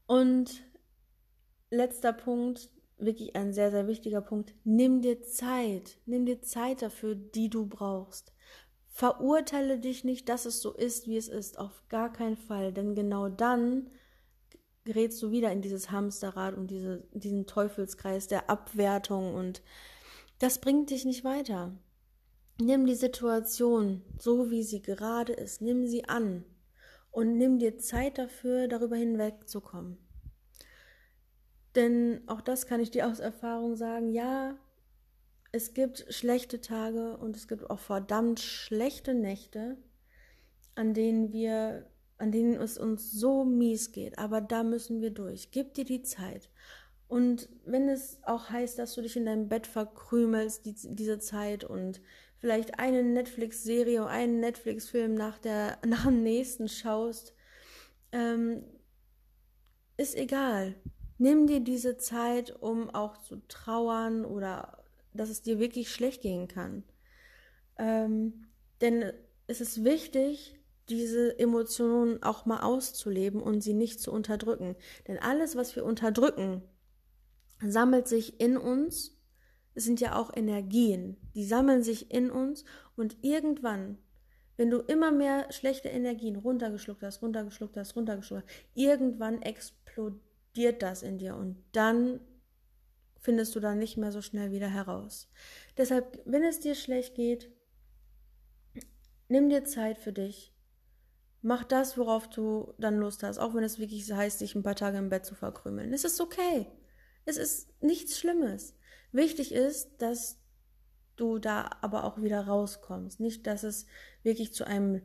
Und 0.06 0.62
letzter 1.72 2.13
Punkt, 2.13 2.70
wirklich 3.00 3.36
ein 3.36 3.52
sehr, 3.52 3.72
sehr 3.72 3.88
wichtiger 3.88 4.22
Punkt. 4.22 4.54
Nimm 4.63 5.02
dir 5.02 5.24
Zeit. 5.24 5.98
Nimm 6.06 6.28
dir 6.28 6.44
Zeit 6.44 6.84
dafür, 6.84 7.15
die 7.15 7.50
du 7.50 7.65
brauchst. 7.65 8.32
Verurteile 8.86 9.80
dich 9.80 10.04
nicht, 10.04 10.30
dass 10.30 10.46
es 10.46 10.62
so 10.62 10.76
ist, 10.76 11.08
wie 11.08 11.17
es 11.17 11.30
ist. 11.30 11.58
Auf 11.58 11.82
gar 11.89 12.13
keinen 12.13 12.38
Fall. 12.38 12.74
Denn 12.74 12.94
genau 12.94 13.28
dann 13.28 13.89
gerätst 14.84 15.20
du 15.24 15.32
wieder 15.32 15.52
in 15.52 15.63
dieses 15.63 15.89
Hamsterrad 15.89 16.54
und 16.54 16.70
diese, 16.70 17.08
diesen 17.12 17.48
Teufelskreis 17.48 18.28
der 18.28 18.52
Abwertung 18.52 19.34
und 19.34 19.63
das 20.41 20.58
bringt 20.58 20.89
dich 20.89 21.06
nicht 21.06 21.23
weiter. 21.23 21.77
Nimm 22.60 22.88
die 22.88 22.95
Situation 22.95 24.01
so, 24.17 24.49
wie 24.49 24.63
sie 24.63 24.82
gerade 24.82 25.34
ist. 25.34 25.62
Nimm 25.62 25.86
sie 25.86 26.06
an 26.06 26.43
und 27.12 27.38
nimm 27.38 27.60
dir 27.60 27.77
Zeit 27.77 28.17
dafür, 28.17 28.67
darüber 28.67 28.95
hinwegzukommen. 28.95 29.97
Denn 31.75 32.21
auch 32.25 32.41
das 32.41 32.65
kann 32.65 32.80
ich 32.80 32.89
dir 32.89 33.08
aus 33.08 33.19
Erfahrung 33.19 33.75
sagen, 33.75 34.10
ja, 34.10 34.58
es 35.51 35.75
gibt 35.75 36.06
schlechte 36.10 36.60
Tage 36.60 37.17
und 37.17 37.36
es 37.36 37.47
gibt 37.47 37.69
auch 37.69 37.80
verdammt 37.80 38.39
schlechte 38.39 39.13
Nächte, 39.13 39.77
an 40.73 40.95
denen 40.95 41.32
wir, 41.34 41.86
an 42.17 42.32
denen 42.32 42.56
es 42.56 42.80
uns 42.80 43.12
so 43.12 43.45
mies 43.45 43.91
geht. 43.91 44.17
Aber 44.17 44.41
da 44.41 44.63
müssen 44.63 45.01
wir 45.01 45.12
durch. 45.12 45.51
Gib 45.51 45.75
dir 45.75 45.86
die 45.86 46.01
Zeit. 46.01 46.49
Und 47.12 47.50
wenn 47.65 47.89
es 47.89 48.19
auch 48.24 48.52
heißt, 48.52 48.80
dass 48.80 48.93
du 48.93 49.02
dich 49.02 49.17
in 49.17 49.26
deinem 49.26 49.50
Bett 49.50 49.67
verkrümelst, 49.67 50.65
die, 50.65 50.76
diese 50.95 51.19
Zeit 51.19 51.65
und 51.65 52.00
vielleicht 52.38 52.80
eine 52.80 53.04
Netflix-Serie, 53.04 54.06
einen 54.06 54.39
Netflix-Film 54.39 55.15
nach, 55.15 55.38
nach 55.86 56.06
dem 56.06 56.24
nächsten 56.24 56.69
schaust, 56.69 57.34
ähm, 58.13 58.63
ist 59.97 60.15
egal. 60.15 60.76
Nimm 61.17 61.47
dir 61.47 61.60
diese 61.60 61.97
Zeit, 61.97 62.56
um 62.62 62.89
auch 62.89 63.17
zu 63.17 63.45
trauern 63.50 64.24
oder 64.24 64.82
dass 65.13 65.28
es 65.28 65.41
dir 65.41 65.60
wirklich 65.60 65.91
schlecht 65.91 66.21
gehen 66.21 66.47
kann. 66.47 66.86
Ähm, 67.78 68.45
denn 68.80 69.12
es 69.47 69.60
ist 69.60 69.84
wichtig, 69.84 70.58
diese 70.88 71.38
Emotionen 71.38 72.24
auch 72.24 72.45
mal 72.45 72.62
auszuleben 72.62 73.41
und 73.41 73.60
sie 73.60 73.74
nicht 73.74 74.00
zu 74.00 74.13
unterdrücken. 74.13 74.78
Denn 75.10 75.19
alles, 75.19 75.58
was 75.58 75.76
wir 75.76 75.84
unterdrücken, 75.84 76.63
sammelt 77.69 78.08
sich 78.08 78.39
in 78.39 78.58
uns. 78.58 79.17
Es 79.74 79.86
sind 79.86 80.02
ja 80.02 80.15
auch 80.15 80.36
Energien, 80.36 81.17
die 81.36 81.45
sammeln 81.45 81.84
sich 81.84 82.12
in 82.12 82.30
uns 82.30 82.65
und 82.95 83.17
irgendwann, 83.21 83.97
wenn 84.58 84.69
du 84.69 84.80
immer 84.80 85.12
mehr 85.12 85.52
schlechte 85.52 85.88
Energien 85.88 86.36
runtergeschluckt 86.36 87.04
hast, 87.04 87.21
runtergeschluckt 87.21 87.78
hast, 87.78 87.95
runtergeschluckt 87.95 88.43
hast, 88.43 88.56
irgendwann 88.74 89.41
explodiert 89.41 90.82
das 90.82 91.04
in 91.04 91.19
dir 91.19 91.36
und 91.36 91.63
dann 91.71 92.19
findest 93.21 93.56
du 93.56 93.60
dann 93.60 93.78
nicht 93.78 93.97
mehr 93.97 94.12
so 94.12 94.21
schnell 94.21 94.52
wieder 94.52 94.67
heraus. 94.67 95.30
Deshalb, 95.78 96.19
wenn 96.26 96.43
es 96.43 96.60
dir 96.60 96.76
schlecht 96.76 97.15
geht, 97.15 97.50
nimm 99.30 99.50
dir 99.50 99.63
Zeit 99.63 99.97
für 99.97 100.12
dich. 100.12 100.54
Mach 101.43 101.63
das, 101.63 101.97
worauf 101.97 102.30
du 102.30 102.74
dann 102.78 102.97
Lust 102.97 103.24
hast, 103.24 103.39
auch 103.39 103.56
wenn 103.56 103.63
es 103.63 103.80
wirklich 103.80 104.12
heißt, 104.12 104.41
dich 104.41 104.54
ein 104.54 104.63
paar 104.63 104.76
Tage 104.76 104.97
im 104.97 105.10
Bett 105.10 105.26
zu 105.26 105.34
verkrümeln. 105.34 105.93
Es 105.93 106.04
ist 106.04 106.19
okay. 106.19 106.67
Es 107.26 107.38
ist 107.38 107.70
nichts 107.82 108.20
Schlimmes. 108.20 108.76
Wichtig 109.12 109.54
ist, 109.54 109.90
dass 110.00 110.38
du 111.16 111.38
da 111.40 111.70
aber 111.82 112.04
auch 112.04 112.22
wieder 112.22 112.42
rauskommst. 112.48 113.20
Nicht, 113.20 113.46
dass 113.48 113.64
es 113.64 113.86
wirklich 114.24 114.54
zu 114.54 114.66
einem 114.66 115.02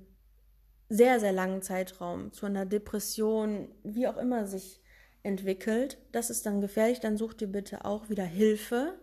sehr, 0.89 1.21
sehr 1.21 1.33
langen 1.33 1.63
Zeitraum, 1.63 2.33
zu 2.33 2.47
einer 2.47 2.65
Depression, 2.65 3.75
wie 3.83 4.07
auch 4.07 4.17
immer 4.17 4.47
sich 4.47 4.81
entwickelt. 5.23 5.99
Das 6.13 6.31
ist 6.31 6.47
dann 6.47 6.61
gefährlich, 6.61 7.01
dann 7.01 7.17
such 7.17 7.35
dir 7.35 7.49
bitte 7.49 7.85
auch 7.85 8.09
wieder 8.09 8.25
Hilfe. 8.25 8.99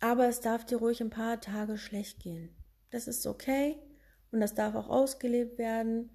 Aber 0.00 0.28
es 0.28 0.40
darf 0.40 0.64
dir 0.64 0.78
ruhig 0.78 1.00
ein 1.00 1.10
paar 1.10 1.40
Tage 1.40 1.76
schlecht 1.76 2.20
gehen. 2.20 2.54
Das 2.90 3.06
ist 3.06 3.26
okay 3.26 3.76
und 4.30 4.40
das 4.40 4.54
darf 4.54 4.74
auch 4.74 4.88
ausgelebt 4.88 5.58
werden. 5.58 6.10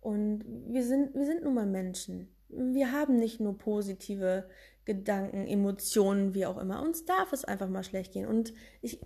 Und 0.00 0.44
wir 0.68 0.84
sind, 0.84 1.14
wir 1.14 1.26
sind 1.26 1.44
nun 1.44 1.54
mal 1.54 1.66
Menschen. 1.66 2.28
Wir 2.48 2.92
haben 2.92 3.16
nicht 3.16 3.40
nur 3.40 3.56
positive 3.56 4.48
Gedanken, 4.94 5.46
Emotionen, 5.46 6.34
wie 6.34 6.46
auch 6.46 6.58
immer. 6.58 6.82
Uns 6.82 7.04
darf 7.04 7.32
es 7.32 7.44
einfach 7.44 7.68
mal 7.68 7.84
schlecht 7.84 8.12
gehen. 8.12 8.26
Und 8.26 8.52
ich 8.80 9.00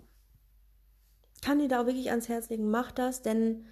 kann 1.41 1.59
dir 1.59 1.67
da 1.67 1.81
auch 1.81 1.85
wirklich 1.85 2.09
ans 2.09 2.27
Herz 2.27 2.49
legen, 2.49 2.69
mach 2.69 2.91
das, 2.91 3.21
denn 3.21 3.65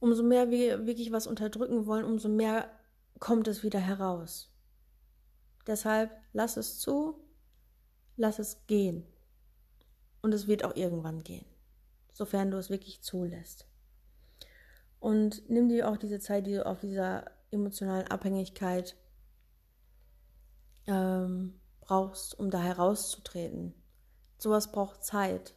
umso 0.00 0.22
mehr 0.22 0.50
wir 0.50 0.86
wirklich 0.86 1.12
was 1.12 1.26
unterdrücken 1.26 1.86
wollen, 1.86 2.04
umso 2.04 2.28
mehr 2.28 2.68
kommt 3.20 3.46
es 3.46 3.62
wieder 3.62 3.78
heraus. 3.78 4.52
Deshalb 5.66 6.10
lass 6.32 6.56
es 6.56 6.80
zu, 6.80 7.20
lass 8.16 8.38
es 8.38 8.66
gehen. 8.66 9.06
Und 10.22 10.34
es 10.34 10.48
wird 10.48 10.64
auch 10.64 10.74
irgendwann 10.74 11.22
gehen, 11.22 11.46
sofern 12.12 12.50
du 12.50 12.58
es 12.58 12.68
wirklich 12.68 13.00
zulässt. 13.02 13.66
Und 14.98 15.48
nimm 15.48 15.68
dir 15.68 15.88
auch 15.88 15.96
diese 15.96 16.18
Zeit, 16.18 16.46
die 16.46 16.54
du 16.54 16.66
auf 16.66 16.80
dieser 16.80 17.30
emotionalen 17.52 18.08
Abhängigkeit 18.08 18.96
ähm, 20.86 21.60
brauchst, 21.80 22.38
um 22.38 22.50
da 22.50 22.60
herauszutreten. 22.60 23.74
Sowas 24.38 24.72
braucht 24.72 25.04
Zeit. 25.04 25.54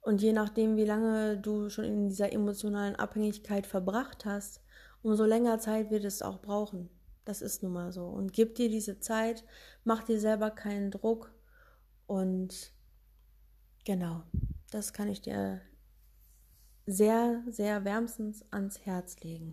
Und 0.00 0.20
je 0.20 0.32
nachdem, 0.32 0.76
wie 0.76 0.84
lange 0.84 1.38
du 1.38 1.68
schon 1.68 1.84
in 1.84 2.08
dieser 2.08 2.32
emotionalen 2.32 2.96
Abhängigkeit 2.96 3.66
verbracht 3.66 4.24
hast, 4.24 4.60
umso 5.02 5.24
länger 5.24 5.58
Zeit 5.58 5.90
wird 5.90 6.04
es 6.04 6.22
auch 6.22 6.40
brauchen. 6.40 6.88
Das 7.24 7.40
ist 7.40 7.62
nun 7.62 7.72
mal 7.72 7.92
so. 7.92 8.06
Und 8.06 8.32
gib 8.32 8.56
dir 8.56 8.68
diese 8.68 8.98
Zeit, 8.98 9.44
mach 9.84 10.02
dir 10.02 10.18
selber 10.18 10.50
keinen 10.50 10.90
Druck 10.90 11.32
und 12.06 12.72
genau, 13.84 14.24
das 14.70 14.92
kann 14.92 15.08
ich 15.08 15.22
dir 15.22 15.60
sehr, 16.86 17.42
sehr 17.48 17.84
wärmstens 17.84 18.44
ans 18.50 18.80
Herz 18.80 19.20
legen. 19.20 19.52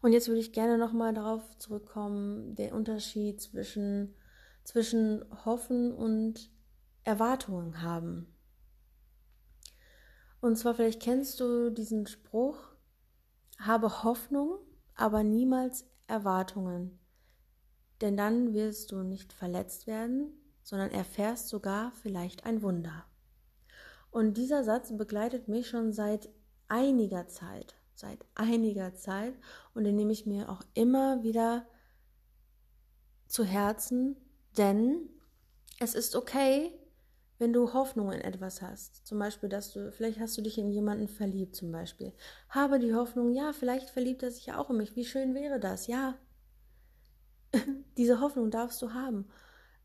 Und 0.00 0.12
jetzt 0.12 0.28
würde 0.28 0.40
ich 0.40 0.52
gerne 0.52 0.78
nochmal 0.78 1.12
darauf 1.12 1.42
zurückkommen, 1.58 2.54
den 2.54 2.72
Unterschied 2.72 3.40
zwischen, 3.40 4.14
zwischen 4.64 5.24
Hoffen 5.44 5.92
und 5.92 6.50
Erwartungen 7.04 7.82
haben. 7.82 8.34
Und 10.40 10.56
zwar 10.56 10.74
vielleicht 10.74 11.02
kennst 11.02 11.40
du 11.40 11.70
diesen 11.70 12.06
Spruch, 12.06 12.58
habe 13.58 14.04
Hoffnung, 14.04 14.58
aber 14.94 15.24
niemals 15.24 15.84
Erwartungen, 16.06 16.98
denn 18.00 18.16
dann 18.16 18.54
wirst 18.54 18.92
du 18.92 19.02
nicht 19.02 19.32
verletzt 19.32 19.86
werden, 19.86 20.32
sondern 20.62 20.90
erfährst 20.90 21.48
sogar 21.48 21.92
vielleicht 22.02 22.46
ein 22.46 22.62
Wunder. 22.62 23.04
Und 24.10 24.36
dieser 24.36 24.64
Satz 24.64 24.96
begleitet 24.96 25.48
mich 25.48 25.68
schon 25.68 25.92
seit 25.92 26.28
einiger 26.68 27.26
Zeit, 27.26 27.74
seit 27.98 28.24
einiger 28.34 28.94
Zeit 28.94 29.34
und 29.74 29.84
den 29.84 29.96
nehme 29.96 30.12
ich 30.12 30.26
mir 30.26 30.48
auch 30.48 30.62
immer 30.74 31.22
wieder 31.22 31.66
zu 33.26 33.44
Herzen, 33.44 34.16
denn 34.56 35.08
es 35.80 35.94
ist 35.94 36.16
okay, 36.16 36.72
wenn 37.38 37.52
du 37.52 37.72
Hoffnung 37.72 38.10
in 38.12 38.20
etwas 38.20 38.62
hast, 38.62 39.06
zum 39.06 39.18
Beispiel, 39.18 39.48
dass 39.48 39.72
du, 39.72 39.92
vielleicht 39.92 40.18
hast 40.18 40.36
du 40.36 40.42
dich 40.42 40.58
in 40.58 40.70
jemanden 40.70 41.08
verliebt, 41.08 41.54
zum 41.54 41.70
Beispiel, 41.70 42.12
habe 42.48 42.78
die 42.78 42.94
Hoffnung, 42.94 43.32
ja, 43.32 43.52
vielleicht 43.52 43.90
verliebt 43.90 44.22
er 44.22 44.32
sich 44.32 44.46
ja 44.46 44.58
auch 44.58 44.70
in 44.70 44.76
mich, 44.76 44.96
wie 44.96 45.04
schön 45.04 45.34
wäre 45.34 45.60
das, 45.60 45.86
ja. 45.86 46.14
Diese 47.96 48.20
Hoffnung 48.20 48.50
darfst 48.50 48.82
du 48.82 48.92
haben. 48.92 49.28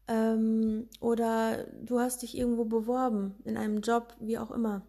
Ähm, 0.07 0.89
oder 0.99 1.65
du 1.81 1.99
hast 1.99 2.23
dich 2.23 2.37
irgendwo 2.37 2.65
beworben, 2.65 3.35
in 3.45 3.55
einem 3.55 3.81
Job, 3.81 4.15
wie 4.19 4.37
auch 4.37 4.51
immer. 4.51 4.81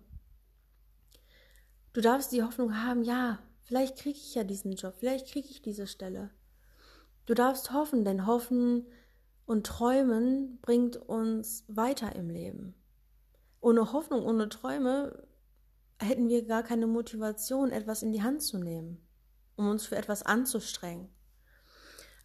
Du 1.94 2.00
darfst 2.00 2.32
die 2.32 2.42
Hoffnung 2.42 2.82
haben, 2.82 3.04
ja, 3.04 3.38
vielleicht 3.62 3.96
kriege 3.98 4.18
ich 4.18 4.34
ja 4.34 4.42
diesen 4.42 4.72
Job, 4.72 4.94
vielleicht 4.98 5.28
kriege 5.28 5.46
ich 5.48 5.62
diese 5.62 5.86
Stelle. 5.86 6.30
Du 7.24 7.34
darfst 7.34 7.72
hoffen, 7.72 8.04
denn 8.04 8.26
Hoffen 8.26 8.84
und 9.46 9.64
Träumen 9.64 10.58
bringt 10.60 10.96
uns 10.96 11.64
weiter 11.68 12.16
im 12.16 12.30
Leben. 12.30 12.74
Ohne 13.60 13.92
Hoffnung, 13.92 14.24
ohne 14.24 14.48
Träume 14.48 15.24
hätten 16.00 16.28
wir 16.28 16.44
gar 16.44 16.64
keine 16.64 16.88
Motivation, 16.88 17.70
etwas 17.70 18.02
in 18.02 18.12
die 18.12 18.24
Hand 18.24 18.42
zu 18.42 18.58
nehmen, 18.58 19.00
um 19.54 19.68
uns 19.70 19.86
für 19.86 19.94
etwas 19.94 20.24
anzustrengen. 20.24 21.08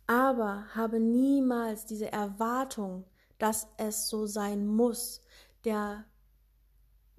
Aber 0.08 0.65
habe 0.73 0.99
niemals 0.99 1.86
diese 1.86 2.12
Erwartung, 2.12 3.05
dass 3.38 3.67
es 3.77 4.10
so 4.10 4.25
sein 4.25 4.65
muss. 4.65 5.21
Der, 5.63 6.05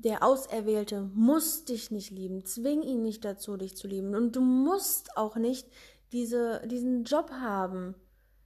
der 0.05 0.23
Auserwählte 0.23 1.03
muss 1.15 1.65
dich 1.65 1.91
nicht 1.91 2.11
lieben, 2.11 2.45
zwing 2.45 2.83
ihn 2.83 3.03
nicht 3.03 3.25
dazu, 3.25 3.57
dich 3.57 3.77
zu 3.77 3.87
lieben. 3.87 4.15
Und 4.15 4.35
du 4.35 4.41
musst 4.41 5.17
auch 5.17 5.37
nicht 5.37 5.69
diese, 6.13 6.67
diesen 6.67 7.05
Job 7.05 7.31
haben. 7.31 7.95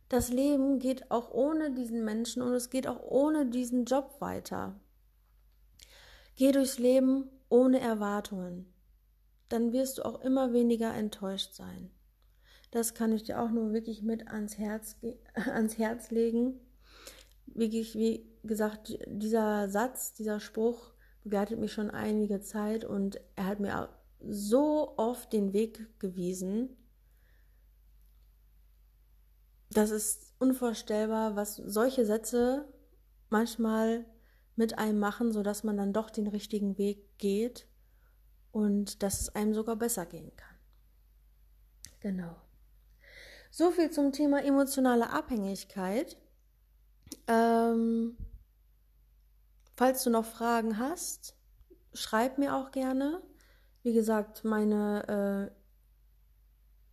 Das 0.08 0.30
Leben 0.30 0.78
geht 0.78 1.10
auch 1.10 1.30
ohne 1.30 1.72
diesen 1.72 2.04
Menschen 2.04 2.42
und 2.42 2.52
es 2.54 2.70
geht 2.70 2.86
auch 2.86 3.00
ohne 3.02 3.46
diesen 3.46 3.84
Job 3.84 4.16
weiter. 4.20 4.78
Geh 6.36 6.50
durchs 6.50 6.78
Leben 6.78 7.30
ohne 7.48 7.80
Erwartungen. 7.80 8.72
Dann 9.48 9.72
wirst 9.72 9.98
du 9.98 10.04
auch 10.04 10.20
immer 10.22 10.52
weniger 10.52 10.92
enttäuscht 10.92 11.54
sein. 11.54 11.90
Das 12.72 12.94
kann 12.94 13.12
ich 13.12 13.22
dir 13.22 13.40
auch 13.40 13.50
nur 13.50 13.72
wirklich 13.72 14.02
mit 14.02 14.26
ans 14.26 14.58
Herz, 14.58 14.96
ans 15.34 15.78
Herz 15.78 16.10
legen. 16.10 16.58
Wirklich, 17.46 17.94
wie 17.94 18.26
gesagt, 18.42 18.98
dieser 19.06 19.68
Satz, 19.68 20.14
dieser 20.14 20.40
Spruch 20.40 20.93
begleitet 21.24 21.58
mich 21.58 21.72
schon 21.72 21.90
einige 21.90 22.40
Zeit 22.40 22.84
und 22.84 23.20
er 23.34 23.46
hat 23.46 23.60
mir 23.60 23.88
so 24.20 24.94
oft 24.96 25.32
den 25.32 25.52
Weg 25.52 25.98
gewiesen. 25.98 26.76
Das 29.70 29.90
ist 29.90 30.32
unvorstellbar, 30.38 31.34
was 31.34 31.56
solche 31.56 32.06
Sätze 32.06 32.68
manchmal 33.28 34.04
mit 34.54 34.78
einem 34.78 35.00
machen, 35.00 35.32
sodass 35.32 35.64
man 35.64 35.76
dann 35.76 35.92
doch 35.92 36.10
den 36.10 36.28
richtigen 36.28 36.78
Weg 36.78 37.18
geht 37.18 37.66
und 38.52 39.02
dass 39.02 39.20
es 39.20 39.34
einem 39.34 39.52
sogar 39.52 39.76
besser 39.76 40.06
gehen 40.06 40.30
kann. 40.36 40.54
Genau. 42.00 42.36
So 43.50 43.70
viel 43.70 43.90
zum 43.90 44.12
Thema 44.12 44.44
emotionale 44.44 45.10
Abhängigkeit. 45.10 46.16
Ähm, 47.26 48.16
falls 49.76 50.04
du 50.04 50.10
noch 50.10 50.24
Fragen 50.24 50.78
hast, 50.78 51.36
schreib 51.92 52.38
mir 52.38 52.54
auch 52.56 52.70
gerne. 52.70 53.20
Wie 53.82 53.92
gesagt, 53.92 54.44
meine 54.44 55.50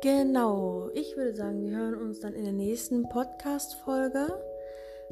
Genau, 0.06 0.88
ich 0.94 1.16
würde 1.16 1.34
sagen, 1.34 1.64
wir 1.64 1.76
hören 1.76 1.96
uns 1.96 2.20
dann 2.20 2.32
in 2.32 2.44
der 2.44 2.52
nächsten 2.52 3.08
Podcast-Folge. 3.08 4.38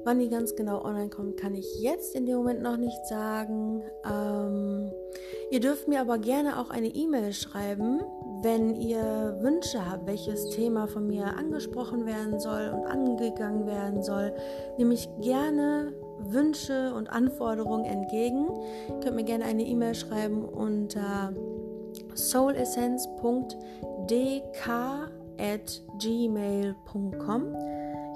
Wann 0.04 0.20
die 0.20 0.28
ganz 0.28 0.54
genau 0.54 0.84
online 0.84 1.08
kommt, 1.08 1.36
kann 1.36 1.56
ich 1.56 1.66
jetzt 1.80 2.14
in 2.14 2.26
dem 2.26 2.36
Moment 2.36 2.62
noch 2.62 2.76
nicht 2.76 3.04
sagen. 3.08 3.82
Ähm, 4.08 4.92
ihr 5.50 5.58
dürft 5.58 5.88
mir 5.88 6.00
aber 6.00 6.18
gerne 6.18 6.60
auch 6.60 6.70
eine 6.70 6.86
E-Mail 6.86 7.32
schreiben, 7.32 8.02
wenn 8.42 8.76
ihr 8.76 9.36
Wünsche 9.40 9.84
habt, 9.84 10.06
welches 10.06 10.50
Thema 10.50 10.86
von 10.86 11.08
mir 11.08 11.26
angesprochen 11.36 12.06
werden 12.06 12.38
soll 12.38 12.68
und 12.68 12.86
angegangen 12.86 13.66
werden 13.66 14.00
soll. 14.00 14.32
Nehme 14.78 14.94
ich 14.94 15.08
gerne 15.20 15.92
Wünsche 16.20 16.94
und 16.94 17.10
Anforderungen 17.10 17.84
entgegen. 17.84 18.46
Ihr 18.90 19.00
könnt 19.00 19.16
mir 19.16 19.24
gerne 19.24 19.44
eine 19.44 19.64
E-Mail 19.64 19.96
schreiben 19.96 20.44
unter 20.44 21.34
soulessence.dk 22.14 23.56
at 25.38 25.82
gmail.com. 25.98 27.56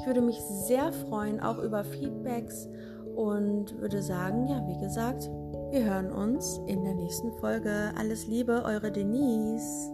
Ich 0.01 0.07
würde 0.07 0.21
mich 0.21 0.41
sehr 0.41 0.93
freuen, 0.93 1.41
auch 1.41 1.59
über 1.59 1.85
Feedbacks 1.85 2.69
und 3.17 3.81
würde 3.81 4.03
sagen, 4.03 4.47
ja, 4.47 4.65
wie 4.67 4.79
gesagt, 4.79 5.29
wir 5.71 5.85
hören 5.85 6.13
uns 6.13 6.61
in 6.67 6.85
der 6.85 6.95
nächsten 6.95 7.33
Folge. 7.39 7.93
Alles 7.99 8.27
Liebe, 8.27 8.63
eure 8.65 8.93
Denise. 8.93 9.93